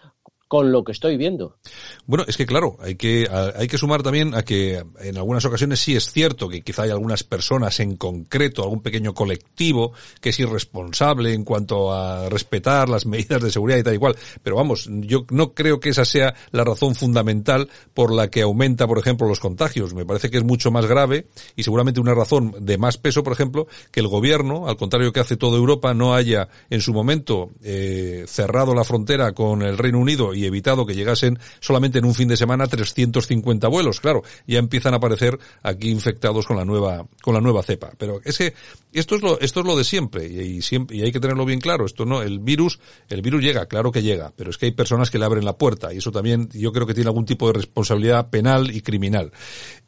con 0.48 0.72
lo 0.72 0.84
que 0.84 0.94
estoy 0.94 1.18
viendo. 1.18 1.58
Bueno, 2.06 2.24
es 2.28 2.38
que 2.38 2.46
claro, 2.46 2.78
hay 2.80 2.96
que, 2.96 3.28
hay 3.56 3.68
que 3.68 3.78
sumar 3.78 4.02
también 4.02 4.34
a 4.34 4.44
que 4.44 4.84
en 5.02 5.18
algunas 5.18 5.44
ocasiones 5.46 5.80
sí 5.80 5.96
es 5.96 6.12
cierto 6.12 6.48
que 6.48 6.62
quizá 6.62 6.84
hay 6.84 6.90
algunas 6.90 7.24
personas 7.24 7.80
en 7.80 7.98
concreto, 7.98 8.64
algún 8.64 8.82
pequeño 8.82 9.14
colectivo 9.14 9.92
que 10.22 10.30
es 10.30 10.40
irresponsable 10.40 11.34
en 11.34 11.44
cuanto 11.44 11.94
a 11.94 12.30
respetar 12.30 12.88
las 12.88 13.06
medidas 13.06 13.42
de 13.42 13.52
seguridad 13.52 13.80
y 13.80 13.84
tal 13.84 13.96
y 13.96 13.98
cual. 13.98 14.16
Pero 14.42 14.56
vamos, 14.56 14.90
yo 14.90 15.26
no 15.32 15.54
creo 15.54 15.80
que 15.80 15.90
esa 15.90 16.06
sea 16.06 16.34
la 16.52 16.64
razón 16.64 16.96
fundamental 16.96 17.70
por 17.94 18.14
la 18.14 18.30
que 18.30 18.42
aumenta, 18.42 18.88
por 18.88 19.00
ejemplo, 19.00 19.28
los 19.28 19.40
contagios. 19.40 19.94
Me 19.94 20.06
parece 20.06 20.30
que 20.30 20.38
es 20.38 20.44
mucho 20.44 20.72
más 20.72 20.86
grave 20.86 21.28
y 21.56 21.64
seguramente 21.64 22.00
una 22.00 22.14
razón 22.14 22.56
de 22.60 22.78
más 22.78 22.98
peso, 22.98 23.24
por 23.24 23.34
ejemplo, 23.34 23.68
que 23.92 24.00
el 24.00 24.08
gobierno, 24.08 24.68
al 24.68 24.78
contrario 24.78 25.12
que 25.12 25.20
hace 25.20 25.36
toda 25.36 25.58
Europa, 25.58 25.94
no 25.94 26.14
haya 26.14 26.48
en 26.70 26.82
su 26.82 26.94
momento 26.94 27.50
eh, 27.64 28.26
cerrado 28.28 28.74
la 28.74 28.84
frontera 28.84 29.34
con 29.34 29.62
el 29.62 29.78
Reino 29.78 30.00
Unido 30.00 30.34
y 30.38 30.46
evitado 30.46 30.86
que 30.86 30.96
llegasen 30.96 31.40
solamente 31.60 32.00
en 32.00 32.06
un 32.06 32.14
fin 32.14 32.28
de 32.28 32.38
semana 32.38 32.68
350 32.68 33.68
vuelos. 33.68 34.00
Claro, 34.00 34.24
ya 34.46 34.60
empiezan 34.60 34.94
a 34.94 34.98
aparecer 34.98 35.38
aquí 35.64 35.90
infectados 35.90 36.46
con 36.46 36.58
la 36.58 36.66
nueva, 36.66 37.08
con 37.22 37.34
la 37.34 37.42
nueva 37.42 37.64
cepa. 37.64 37.92
Pero 37.98 38.22
es 38.24 38.38
que 38.38 38.54
esto 38.94 39.16
es 39.16 39.22
lo, 39.22 39.40
esto 39.40 39.62
es 39.62 39.66
lo 39.66 39.76
de 39.76 39.84
siempre 39.84 40.26
y, 40.28 40.62
siempre, 40.62 40.98
y 40.98 41.02
hay 41.02 41.12
que 41.12 41.20
tenerlo 41.20 41.46
bien 41.46 41.60
claro. 41.60 41.86
Esto 41.86 42.06
no, 42.06 42.22
el 42.22 42.40
virus, 42.40 42.80
el 43.10 43.22
virus 43.22 43.42
llega, 43.42 43.66
claro 43.66 43.92
que 43.92 44.04
llega, 44.04 44.32
pero 44.36 44.50
es 44.50 44.58
que 44.58 44.68
hay 44.68 44.72
personas 44.72 45.10
que 45.10 45.20
le 45.20 45.26
abren 45.26 45.46
la 45.46 45.58
puerta 45.58 45.94
y 45.94 45.98
eso 45.98 46.12
también 46.12 46.50
yo 46.54 46.72
creo 46.72 46.86
que 46.86 46.94
tiene 46.94 47.10
algún 47.10 47.26
tipo 47.26 47.48
de 47.48 47.54
responsabilidad 47.54 48.30
penal 48.30 48.76
y 48.76 48.82
criminal. 48.82 49.32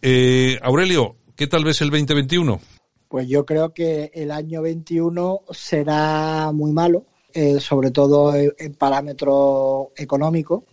Eh, 0.01 0.57
Aurelio, 0.61 1.17
¿qué 1.35 1.47
tal 1.47 1.63
ves 1.63 1.81
el 1.81 1.89
2021? 1.89 2.59
Pues 3.07 3.27
yo 3.27 3.45
creo 3.45 3.73
que 3.73 4.11
el 4.13 4.29
año 4.29 4.61
21 4.61 5.41
será 5.51 6.51
muy 6.53 6.71
malo 6.71 7.05
eh, 7.33 7.59
sobre 7.59 7.91
todo 7.91 8.33
en, 8.35 8.73
parámetros 8.73 9.87
económicos, 9.95 10.63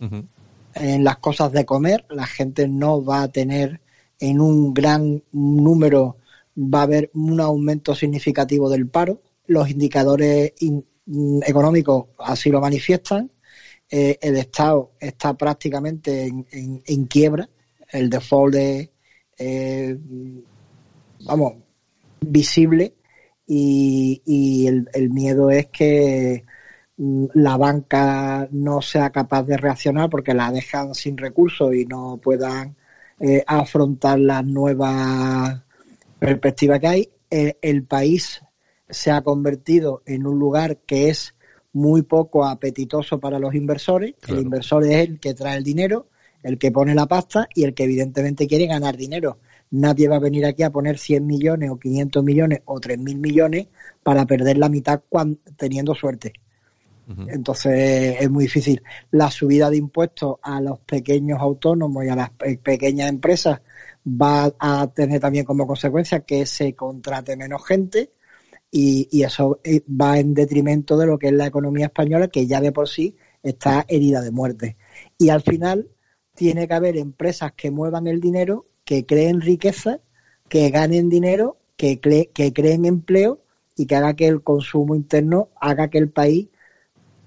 en 0.73 1.03
las 1.03 1.17
cosas 1.17 1.51
de 1.51 1.65
comer. 1.65 2.05
La 2.09 2.25
gente 2.25 2.67
no 2.67 3.03
va 3.03 3.23
a 3.23 3.31
tener 3.31 3.81
en 4.19 4.41
un 4.41 4.73
gran 4.73 5.23
número, 5.31 6.17
va 6.57 6.79
a 6.79 6.83
haber 6.83 7.11
un 7.13 7.39
aumento 7.39 7.93
significativo 7.93 8.69
del 8.69 8.87
paro. 8.87 9.21
Los 9.45 9.69
indicadores 9.69 10.53
económicos 11.45 12.07
así 12.17 12.49
lo 12.49 12.59
manifiestan. 12.59 13.31
Eh, 13.89 14.17
el 14.21 14.35
Estado 14.37 14.91
está 14.99 15.35
prácticamente 15.35 16.25
en, 16.25 17.05
quiebra. 17.05 17.49
El 17.91 18.09
default 18.09 18.55
es, 18.55 18.89
eh, 19.37 19.97
vamos, 21.25 21.53
visible 22.19 22.96
y, 23.47 24.67
el, 24.67 25.09
miedo 25.09 25.49
es 25.49 25.67
que 25.67 26.45
mm, 26.97 27.25
la 27.35 27.57
banca 27.57 28.47
no 28.51 28.81
sea 28.81 29.09
capaz 29.11 29.43
de 29.43 29.57
reaccionar 29.57 30.09
porque 30.09 30.33
la 30.33 30.51
dejan 30.51 30.93
sin 30.93 31.17
recursos 31.17 31.73
y 31.73 31.85
no 31.85 32.19
puedan 32.21 32.75
eh, 33.19 33.43
afrontar 33.47 34.19
las 34.19 34.45
nuevas 34.45 35.61
perspectivas 36.19 36.79
que 36.79 36.87
hay. 36.87 37.09
El, 37.29 37.83
país 37.83 38.41
se 38.89 39.11
ha 39.11 39.21
convertido 39.21 40.01
en 40.05 40.27
un 40.27 40.39
lugar 40.39 40.77
que 40.85 41.09
es 41.09 41.35
muy 41.73 42.01
poco 42.01 42.45
apetitoso 42.45 43.19
para 43.19 43.39
los 43.39 43.53
inversores. 43.53 44.15
El 44.27 44.39
inversor 44.39 44.85
es 44.85 45.07
el 45.07 45.19
que 45.19 45.33
trae 45.33 45.57
el 45.57 45.63
dinero, 45.63 46.07
el 46.43 46.57
que 46.57 46.71
pone 46.71 46.95
la 46.95 47.05
pasta 47.05 47.47
y 47.53 47.63
el 47.63 47.73
que 47.73 47.83
evidentemente 47.83 48.47
quiere 48.47 48.67
ganar 48.67 48.97
dinero 48.97 49.39
nadie 49.71 50.07
va 50.07 50.17
a 50.17 50.19
venir 50.19 50.45
aquí 50.45 50.63
a 50.63 50.71
poner 50.71 50.97
100 50.97 51.25
millones 51.25 51.69
o 51.69 51.77
500 51.77 52.23
millones 52.23 52.61
o 52.65 52.79
3.000 52.79 53.17
millones 53.17 53.67
para 54.03 54.25
perder 54.25 54.57
la 54.57 54.69
mitad 54.69 55.01
cuando, 55.09 55.39
teniendo 55.57 55.93
suerte. 55.95 56.33
Entonces 57.29 58.17
es 58.19 58.29
muy 58.29 58.45
difícil. 58.45 58.83
La 59.11 59.31
subida 59.31 59.69
de 59.69 59.77
impuestos 59.77 60.39
a 60.41 60.59
los 60.59 60.79
pequeños 60.79 61.39
autónomos 61.39 62.03
y 62.03 62.09
a 62.09 62.17
las 62.17 62.31
pequeñas 62.31 63.07
empresas 63.07 63.61
va 64.05 64.53
a 64.59 64.87
tener 64.87 65.21
también 65.21 65.45
como 65.45 65.65
consecuencia 65.65 66.21
que 66.21 66.45
se 66.45 66.75
contrate 66.75 67.37
menos 67.37 67.65
gente 67.65 68.11
y, 68.69 69.07
y, 69.09 69.23
eso 69.23 69.61
eh, 69.63 69.81
va 69.89 70.19
en 70.19 70.33
detrimento 70.33 70.97
de 70.97 71.05
lo 71.05 71.17
que 71.17 71.27
es 71.27 71.33
la 71.33 71.47
economía 71.47 71.85
española, 71.85 72.27
que 72.27 72.45
ya 72.45 72.59
de 72.59 72.73
por 72.73 72.89
sí 72.89 73.15
está 73.41 73.85
herida 73.87 74.21
de 74.21 74.31
muerte. 74.31 74.75
Y 75.17 75.29
al 75.29 75.41
final 75.41 75.89
tiene 76.35 76.67
que 76.67 76.73
haber 76.73 76.97
empresas 76.97 77.53
que 77.53 77.71
muevan 77.71 78.07
el 78.07 78.19
dinero 78.19 78.67
que 78.87 79.05
creen 79.05 79.41
riqueza, 79.41 79.99
que 80.47 80.69
ganen 80.69 81.09
dinero, 81.09 81.57
que, 81.75 81.99
que 81.99 82.53
creen 82.53 82.85
empleo 82.85 83.41
y 83.75 83.85
que 83.85 83.95
haga 83.97 84.13
que 84.13 84.27
el 84.27 84.41
consumo 84.41 84.95
interno 84.95 85.49
haga 85.59 85.89
que 85.89 85.97
el 85.97 86.09
país 86.09 86.47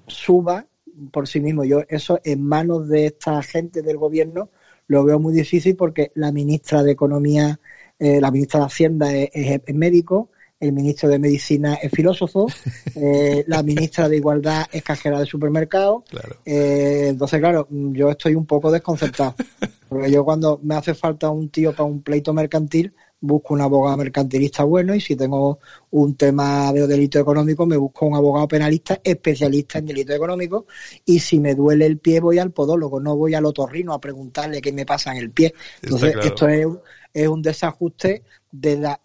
suba 0.06 0.66
por 1.12 1.28
sí 1.28 1.42
mismo. 1.42 1.64
Yo 1.64 1.82
eso 1.90 2.18
en 2.24 2.42
manos 2.42 2.88
de 2.88 3.04
esta 3.04 3.42
gente 3.42 3.82
del 3.82 3.98
gobierno 3.98 4.48
lo 4.86 5.04
veo 5.04 5.20
muy 5.20 5.34
difícil 5.34 5.76
porque 5.76 6.12
la 6.14 6.32
ministra 6.32 6.82
de 6.82 6.92
Economía, 6.92 7.60
eh, 7.98 8.22
la 8.22 8.30
ministra 8.30 8.60
de 8.60 8.66
Hacienda 8.66 9.14
es, 9.14 9.60
médico, 9.74 10.30
el 10.58 10.72
ministro 10.72 11.10
de 11.10 11.18
Medicina 11.18 11.74
es 11.74 11.92
filósofo, 11.92 12.46
eh, 12.96 13.44
la 13.48 13.62
ministra 13.62 14.08
de 14.08 14.16
Igualdad 14.16 14.64
es 14.72 14.82
cajera 14.82 15.20
de 15.20 15.26
supermercado. 15.26 16.04
Eh, 16.46 17.08
entonces, 17.10 17.38
claro, 17.38 17.68
yo 17.70 18.08
estoy 18.08 18.34
un 18.34 18.46
poco 18.46 18.72
desconcertado. 18.72 19.34
Porque 19.90 20.08
yo 20.08 20.24
cuando 20.24 20.60
me 20.62 20.76
hace 20.76 20.94
falta 20.94 21.30
un 21.30 21.48
tío 21.48 21.72
para 21.72 21.82
un 21.82 22.00
pleito 22.00 22.32
mercantil, 22.32 22.94
busco 23.20 23.54
un 23.54 23.60
abogado 23.60 23.96
mercantilista 23.96 24.62
bueno 24.62 24.94
y 24.94 25.00
si 25.00 25.16
tengo 25.16 25.58
un 25.90 26.14
tema 26.14 26.72
de 26.72 26.86
delito 26.86 27.18
económico, 27.18 27.66
me 27.66 27.76
busco 27.76 28.06
un 28.06 28.14
abogado 28.14 28.46
penalista 28.46 29.00
especialista 29.02 29.80
en 29.80 29.86
delito 29.86 30.12
económico 30.12 30.66
y 31.04 31.18
si 31.18 31.40
me 31.40 31.56
duele 31.56 31.86
el 31.86 31.98
pie 31.98 32.20
voy 32.20 32.38
al 32.38 32.52
podólogo, 32.52 33.00
no 33.00 33.16
voy 33.16 33.34
al 33.34 33.44
otorrino 33.44 33.92
a 33.92 34.00
preguntarle 34.00 34.62
qué 34.62 34.72
me 34.72 34.86
pasa 34.86 35.10
en 35.10 35.18
el 35.18 35.32
pie. 35.32 35.54
Entonces, 35.82 36.14
esto 36.22 36.48
es, 36.48 36.68
es 37.12 37.26
un 37.26 37.42
desajuste 37.42 38.22
de 38.52 38.96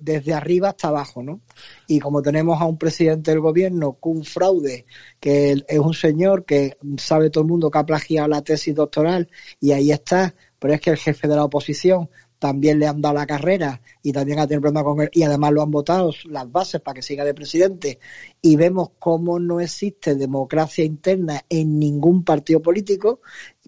desde 0.00 0.34
arriba 0.34 0.70
hasta 0.70 0.88
abajo, 0.88 1.22
¿no? 1.22 1.40
Y 1.86 2.00
como 2.00 2.22
tenemos 2.22 2.60
a 2.60 2.66
un 2.66 2.78
presidente 2.78 3.30
del 3.30 3.40
gobierno 3.40 3.98
un 4.02 4.24
fraude, 4.24 4.86
que 5.20 5.52
es 5.66 5.78
un 5.78 5.94
señor 5.94 6.44
que 6.44 6.76
sabe 6.98 7.30
todo 7.30 7.42
el 7.42 7.50
mundo 7.50 7.70
que 7.70 7.78
ha 7.78 7.86
plagiado 7.86 8.28
la 8.28 8.42
tesis 8.42 8.74
doctoral 8.74 9.28
y 9.60 9.72
ahí 9.72 9.90
está, 9.90 10.34
pero 10.58 10.74
es 10.74 10.80
que 10.80 10.90
el 10.90 10.98
jefe 10.98 11.28
de 11.28 11.36
la 11.36 11.44
oposición 11.44 12.08
también 12.38 12.78
le 12.78 12.86
han 12.86 13.00
dado 13.00 13.14
la 13.14 13.26
carrera 13.26 13.80
y 14.02 14.12
también 14.12 14.38
ha 14.38 14.46
tenido 14.46 14.60
problema 14.60 14.84
con 14.84 15.00
él 15.00 15.08
y 15.14 15.22
además 15.22 15.52
lo 15.52 15.62
han 15.62 15.70
votado 15.70 16.12
las 16.26 16.52
bases 16.52 16.82
para 16.82 16.96
que 16.96 17.00
siga 17.00 17.24
de 17.24 17.32
presidente 17.32 17.98
y 18.42 18.56
vemos 18.56 18.90
cómo 18.98 19.38
no 19.38 19.60
existe 19.60 20.14
democracia 20.14 20.84
interna 20.84 21.42
en 21.48 21.78
ningún 21.78 22.22
partido 22.22 22.60
político, 22.60 23.20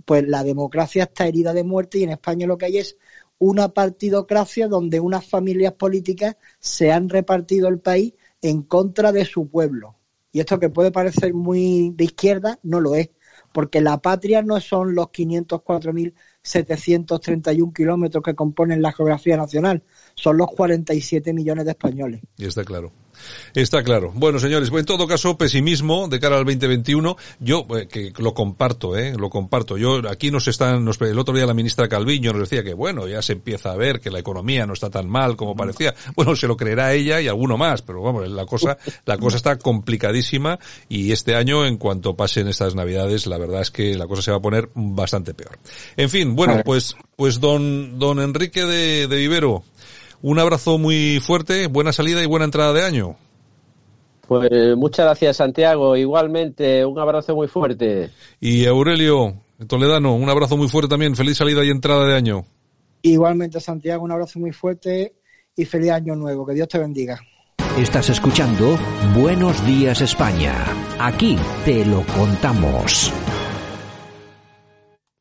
pues 0.04 0.28
la 0.28 0.44
democracia 0.44 1.04
está 1.04 1.26
herida 1.26 1.54
de 1.54 1.64
muerte 1.64 1.98
y 1.98 2.02
en 2.02 2.10
España 2.10 2.46
lo 2.46 2.58
que 2.58 2.66
hay 2.66 2.76
es 2.76 2.98
una 3.38 3.68
partidocracia 3.68 4.66
donde 4.68 5.00
unas 5.00 5.26
familias 5.26 5.72
políticas 5.74 6.36
se 6.58 6.92
han 6.92 7.08
repartido 7.08 7.68
el 7.68 7.80
país 7.80 8.12
en 8.42 8.60
contra 8.62 9.12
de 9.12 9.24
su 9.24 9.48
pueblo. 9.48 9.96
Y 10.32 10.40
esto 10.40 10.58
que 10.58 10.68
puede 10.68 10.90
parecer 10.90 11.32
muy 11.34 11.92
de 11.94 12.04
izquierda, 12.04 12.58
no 12.62 12.80
lo 12.80 12.94
es, 12.94 13.08
porque 13.52 13.80
la 13.80 13.98
patria 13.98 14.42
no 14.42 14.60
son 14.60 14.94
los 14.94 15.06
504.731 15.06 17.72
kilómetros 17.72 18.22
que 18.22 18.34
componen 18.34 18.82
la 18.82 18.92
geografía 18.92 19.38
nacional, 19.38 19.82
son 20.14 20.36
los 20.36 20.48
47 20.48 21.32
millones 21.32 21.64
de 21.64 21.70
españoles. 21.70 22.20
Y 22.36 22.44
está 22.44 22.64
claro. 22.64 22.92
Está 23.54 23.82
claro. 23.82 24.12
Bueno, 24.14 24.38
señores, 24.38 24.70
en 24.72 24.84
todo 24.84 25.06
caso, 25.06 25.36
pesimismo 25.38 26.08
de 26.08 26.20
cara 26.20 26.36
al 26.36 26.44
2021. 26.44 27.16
Yo, 27.40 27.66
eh, 27.76 27.88
que 27.88 28.12
lo 28.18 28.34
comparto, 28.34 28.96
eh, 28.96 29.14
lo 29.16 29.30
comparto. 29.30 29.76
Yo, 29.76 30.02
aquí 30.08 30.30
nos 30.30 30.48
están, 30.48 30.84
nos, 30.84 31.00
el 31.00 31.18
otro 31.18 31.34
día 31.34 31.46
la 31.46 31.54
ministra 31.54 31.88
Calviño 31.88 32.32
nos 32.32 32.48
decía 32.48 32.62
que, 32.62 32.74
bueno, 32.74 33.06
ya 33.08 33.22
se 33.22 33.32
empieza 33.32 33.72
a 33.72 33.76
ver 33.76 34.00
que 34.00 34.10
la 34.10 34.18
economía 34.18 34.66
no 34.66 34.72
está 34.72 34.90
tan 34.90 35.08
mal 35.08 35.36
como 35.36 35.56
parecía. 35.56 35.94
Bueno, 36.14 36.34
se 36.36 36.46
lo 36.46 36.56
creerá 36.56 36.94
ella 36.94 37.20
y 37.20 37.28
alguno 37.28 37.56
más, 37.56 37.82
pero 37.82 38.02
vamos, 38.02 38.28
la 38.28 38.46
cosa, 38.46 38.78
la 39.04 39.18
cosa 39.18 39.36
está 39.36 39.58
complicadísima 39.58 40.58
y 40.88 41.12
este 41.12 41.34
año, 41.34 41.66
en 41.66 41.76
cuanto 41.76 42.16
pasen 42.16 42.48
estas 42.48 42.74
navidades, 42.74 43.26
la 43.26 43.38
verdad 43.38 43.62
es 43.62 43.70
que 43.70 43.94
la 43.96 44.06
cosa 44.06 44.22
se 44.22 44.30
va 44.30 44.38
a 44.38 44.40
poner 44.40 44.70
bastante 44.74 45.34
peor. 45.34 45.58
En 45.96 46.10
fin, 46.10 46.34
bueno, 46.34 46.62
pues, 46.64 46.96
pues 47.16 47.40
don, 47.40 47.98
don 47.98 48.20
Enrique 48.20 48.64
de, 48.64 49.06
de 49.06 49.16
Vivero, 49.16 49.64
un 50.22 50.38
abrazo 50.38 50.78
muy 50.78 51.20
fuerte, 51.20 51.66
buena 51.66 51.92
salida 51.92 52.22
y 52.22 52.26
buena 52.26 52.44
entrada 52.44 52.72
de 52.72 52.84
año. 52.84 53.16
Pues 54.26 54.76
muchas 54.76 55.06
gracias, 55.06 55.36
Santiago. 55.36 55.96
Igualmente, 55.96 56.84
un 56.84 56.98
abrazo 56.98 57.36
muy 57.36 57.48
fuerte. 57.48 58.10
Y 58.40 58.66
Aurelio 58.66 59.34
Toledano, 59.68 60.14
un 60.14 60.28
abrazo 60.28 60.56
muy 60.56 60.68
fuerte 60.68 60.90
también. 60.90 61.14
Feliz 61.16 61.36
salida 61.36 61.64
y 61.64 61.70
entrada 61.70 62.06
de 62.06 62.14
año. 62.14 62.44
Igualmente, 63.02 63.60
Santiago, 63.60 64.04
un 64.04 64.12
abrazo 64.12 64.40
muy 64.40 64.52
fuerte 64.52 65.14
y 65.54 65.64
feliz 65.64 65.90
año 65.92 66.16
nuevo. 66.16 66.44
Que 66.44 66.54
Dios 66.54 66.68
te 66.68 66.78
bendiga. 66.78 67.20
Estás 67.78 68.08
escuchando 68.08 68.78
Buenos 69.14 69.64
Días 69.66 70.00
España. 70.00 70.54
Aquí 70.98 71.36
te 71.64 71.84
lo 71.84 72.02
contamos. 72.06 73.12